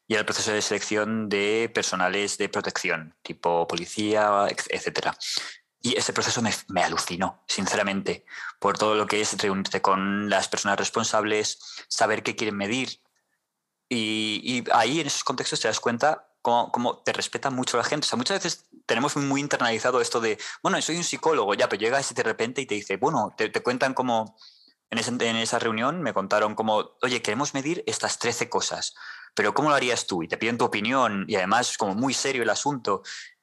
y 0.08 0.14
era 0.14 0.20
el 0.20 0.26
proceso 0.26 0.52
de 0.52 0.62
selección 0.62 1.28
de 1.28 1.70
personales 1.74 2.38
de 2.38 2.48
protección, 2.48 3.14
tipo 3.22 3.66
policía, 3.66 4.46
etcétera. 4.48 5.16
Y 5.82 5.96
ese 5.98 6.12
proceso 6.14 6.40
me, 6.40 6.50
me, 6.68 6.82
alucinó, 6.82 7.44
sinceramente, 7.46 8.24
por 8.58 8.78
todo 8.78 8.94
lo 8.94 9.06
que 9.06 9.20
es 9.20 9.36
reunirte 9.36 9.82
con 9.82 10.30
las 10.30 10.48
personas 10.48 10.78
responsables, 10.78 11.58
saber 11.88 12.22
qué 12.22 12.34
quieren 12.34 12.56
medir. 12.56 13.00
Y, 13.88 14.40
y 14.42 14.64
ahí 14.72 15.00
en 15.00 15.08
esos 15.08 15.24
contextos 15.24 15.60
te 15.60 15.68
das 15.68 15.78
cuenta 15.78 16.26
cómo, 16.46 16.70
cómo, 16.70 16.98
te 16.98 17.12
respeta 17.12 17.50
mucho 17.50 17.76
la 17.76 17.82
gente. 17.82 18.04
O 18.04 18.08
sea, 18.08 18.16
muchas 18.16 18.40
veces 18.40 18.66
tenemos 18.86 19.16
muy 19.16 19.40
internalizado 19.40 20.00
esto 20.00 20.20
de, 20.20 20.38
bueno, 20.62 20.80
soy 20.80 20.96
un 20.96 21.02
psicólogo, 21.02 21.54
ya, 21.54 21.68
pero 21.68 21.80
llegas 21.80 22.14
de 22.14 22.22
repente 22.22 22.60
y 22.60 22.66
te 22.66 22.76
dice, 22.76 22.98
bueno, 22.98 23.34
te, 23.36 23.48
te 23.48 23.64
cuentan 23.64 23.94
como, 23.94 24.38
en, 24.90 24.98
en, 25.22 25.36
esa 25.36 25.58
reunión 25.58 26.02
me 26.02 26.14
contaron 26.14 26.54
como, 26.54 26.92
oye, 27.02 27.20
queremos 27.20 27.52
medir 27.52 27.82
estas 27.88 28.20
13 28.20 28.48
cosas, 28.48 28.94
pero 29.34 29.54
¿cómo 29.54 29.70
lo 29.70 29.74
harías 29.74 30.06
tú? 30.06 30.22
Y 30.22 30.28
te 30.28 30.36
piden 30.36 30.56
tu 30.56 30.64
opinión 30.64 31.24
y 31.26 31.34
además 31.34 31.76
como 31.76 31.96
muy 31.96 32.14
serio 32.14 32.44
el 32.44 32.50
asunto 32.50 33.02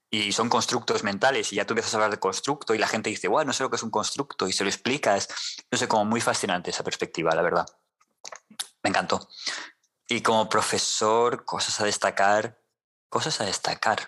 y 0.09 0.31
son 0.31 0.47
constructos 0.47 1.03
mentales 1.03 1.51
y 1.51 1.57
ya 1.57 1.65
tú 1.65 1.73
empiezas 1.73 1.93
a 1.93 1.97
hablar 1.97 2.11
de 2.11 2.19
constructo 2.19 2.73
y 2.73 2.77
la 2.77 2.87
gente 2.87 3.09
dice, 3.09 3.27
bueno, 3.27 3.47
no 3.47 3.53
sé 3.53 3.63
lo 3.63 3.69
que 3.69 3.75
es 3.75 3.83
un 3.83 3.91
constructo 3.91 4.47
y 4.47 4.53
se 4.53 4.63
lo 4.63 4.69
explicas. 4.69 5.27
No 5.69 5.77
sé, 5.77 5.89
como 5.89 6.05
muy 6.05 6.21
fascinante 6.21 6.69
esa 6.69 6.85
perspectiva, 6.85 7.35
la 7.35 7.41
verdad. 7.41 7.65
Me 8.81 8.91
encantó. 8.91 9.27
Y 10.07 10.21
como 10.21 10.47
profesor, 10.47 11.43
cosas 11.43 11.81
a 11.81 11.85
destacar, 11.85 12.62
cosas 13.13 13.39
a 13.41 13.45
destacar. 13.45 14.07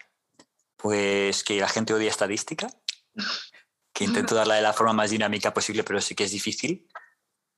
Pues 0.76 1.44
que 1.44 1.60
la 1.60 1.70
gente 1.70 1.94
odia 1.94 2.10
estadística, 2.10 2.68
que 3.94 4.04
intento 4.04 4.34
darla 4.40 4.56
de 4.56 4.64
la 4.64 4.74
forma 4.74 4.94
más 4.94 5.12
dinámica 5.12 5.54
posible, 5.54 5.84
pero 5.84 6.02
sí 6.02 6.16
que 6.16 6.24
es 6.24 6.32
difícil. 6.32 6.90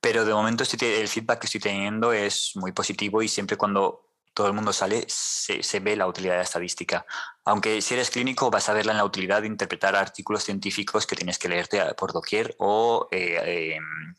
Pero 0.00 0.26
de 0.26 0.34
momento 0.34 0.62
el 0.62 1.08
feedback 1.08 1.40
que 1.40 1.46
estoy 1.46 1.60
teniendo 1.60 2.12
es 2.12 2.52
muy 2.54 2.72
positivo 2.72 3.22
y 3.22 3.28
siempre 3.28 3.56
cuando 3.56 4.12
todo 4.34 4.46
el 4.46 4.52
mundo 4.52 4.72
sale, 4.72 5.04
se, 5.08 5.80
ve 5.80 5.96
la 5.96 6.06
utilidad 6.06 6.34
de 6.34 6.38
la 6.38 6.44
estadística. 6.44 7.04
Aunque 7.44 7.80
si 7.82 7.94
eres 7.94 8.10
clínico 8.10 8.50
vas 8.50 8.68
a 8.68 8.74
verla 8.74 8.92
en 8.92 8.98
la 8.98 9.04
utilidad 9.04 9.40
de 9.40 9.48
interpretar 9.48 9.96
artículos 9.96 10.44
científicos 10.44 11.06
que 11.06 11.16
tienes 11.16 11.38
que 11.38 11.48
leerte 11.48 11.82
por 11.94 12.12
doquier 12.12 12.54
o 12.58 13.08
eh, 13.10 13.74
em, 13.74 14.14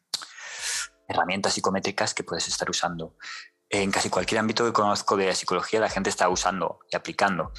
herramientas 1.08 1.54
psicométricas 1.54 2.14
que 2.14 2.24
puedes 2.24 2.48
estar 2.48 2.70
usando. 2.70 3.16
En 3.70 3.92
casi 3.92 4.10
cualquier 4.10 4.40
ámbito 4.40 4.66
que 4.66 4.74
conozco 4.74 5.16
de 5.16 5.28
la 5.28 5.36
psicología 5.36 5.80
la 5.80 5.90
gente 5.90 6.10
está 6.10 6.28
usando 6.30 6.80
y 6.92 6.96
aplicando. 6.96 7.52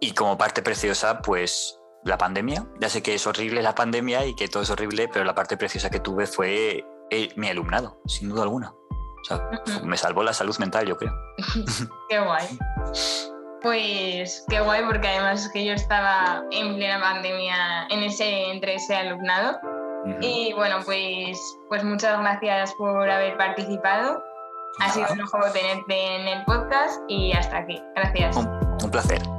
Y 0.00 0.12
como 0.12 0.36
parte 0.36 0.62
preciosa, 0.62 1.22
pues 1.22 1.78
la 2.04 2.18
pandemia. 2.18 2.66
Ya 2.80 2.88
sé 2.88 3.02
que 3.02 3.14
es 3.14 3.26
horrible 3.26 3.62
la 3.62 3.74
pandemia 3.74 4.24
y 4.26 4.34
que 4.34 4.48
todo 4.48 4.62
es 4.62 4.70
horrible, 4.70 5.08
pero 5.08 5.24
la 5.24 5.34
parte 5.34 5.56
preciosa 5.56 5.90
que 5.90 6.00
tuve 6.00 6.26
fue 6.26 6.84
eh, 7.10 7.28
mi 7.36 7.48
alumnado, 7.48 8.00
sin 8.06 8.28
duda 8.28 8.42
alguna. 8.42 8.72
O 8.72 9.24
sea, 9.24 9.40
me 9.82 9.96
salvó 9.96 10.22
la 10.22 10.34
salud 10.34 10.56
mental, 10.58 10.86
yo 10.86 10.96
creo. 10.96 11.12
qué 12.08 12.18
guay. 12.18 12.58
Pues 13.62 14.44
qué 14.48 14.60
guay, 14.60 14.84
porque 14.84 15.08
además 15.08 15.46
es 15.46 15.52
que 15.52 15.64
yo 15.64 15.72
estaba 15.72 16.44
en 16.50 16.76
plena 16.76 17.00
pandemia 17.00 17.86
en 17.88 18.02
ese, 18.02 18.50
entre 18.50 18.74
ese 18.74 18.94
alumnado. 18.94 19.58
Y 20.20 20.52
bueno, 20.52 20.80
pues, 20.84 21.40
pues 21.70 21.82
muchas 21.82 22.20
gracias 22.20 22.74
por 22.74 23.08
haber 23.08 23.38
participado. 23.38 24.22
Ha 24.80 24.90
sido 24.90 25.06
un 25.12 25.26
juego 25.26 25.46
tenerte 25.52 26.16
en 26.16 26.28
el 26.28 26.44
podcast 26.44 27.00
y 27.08 27.32
hasta 27.32 27.58
aquí. 27.58 27.80
Gracias. 27.94 28.36
un 28.36 28.90
placer. 28.90 29.33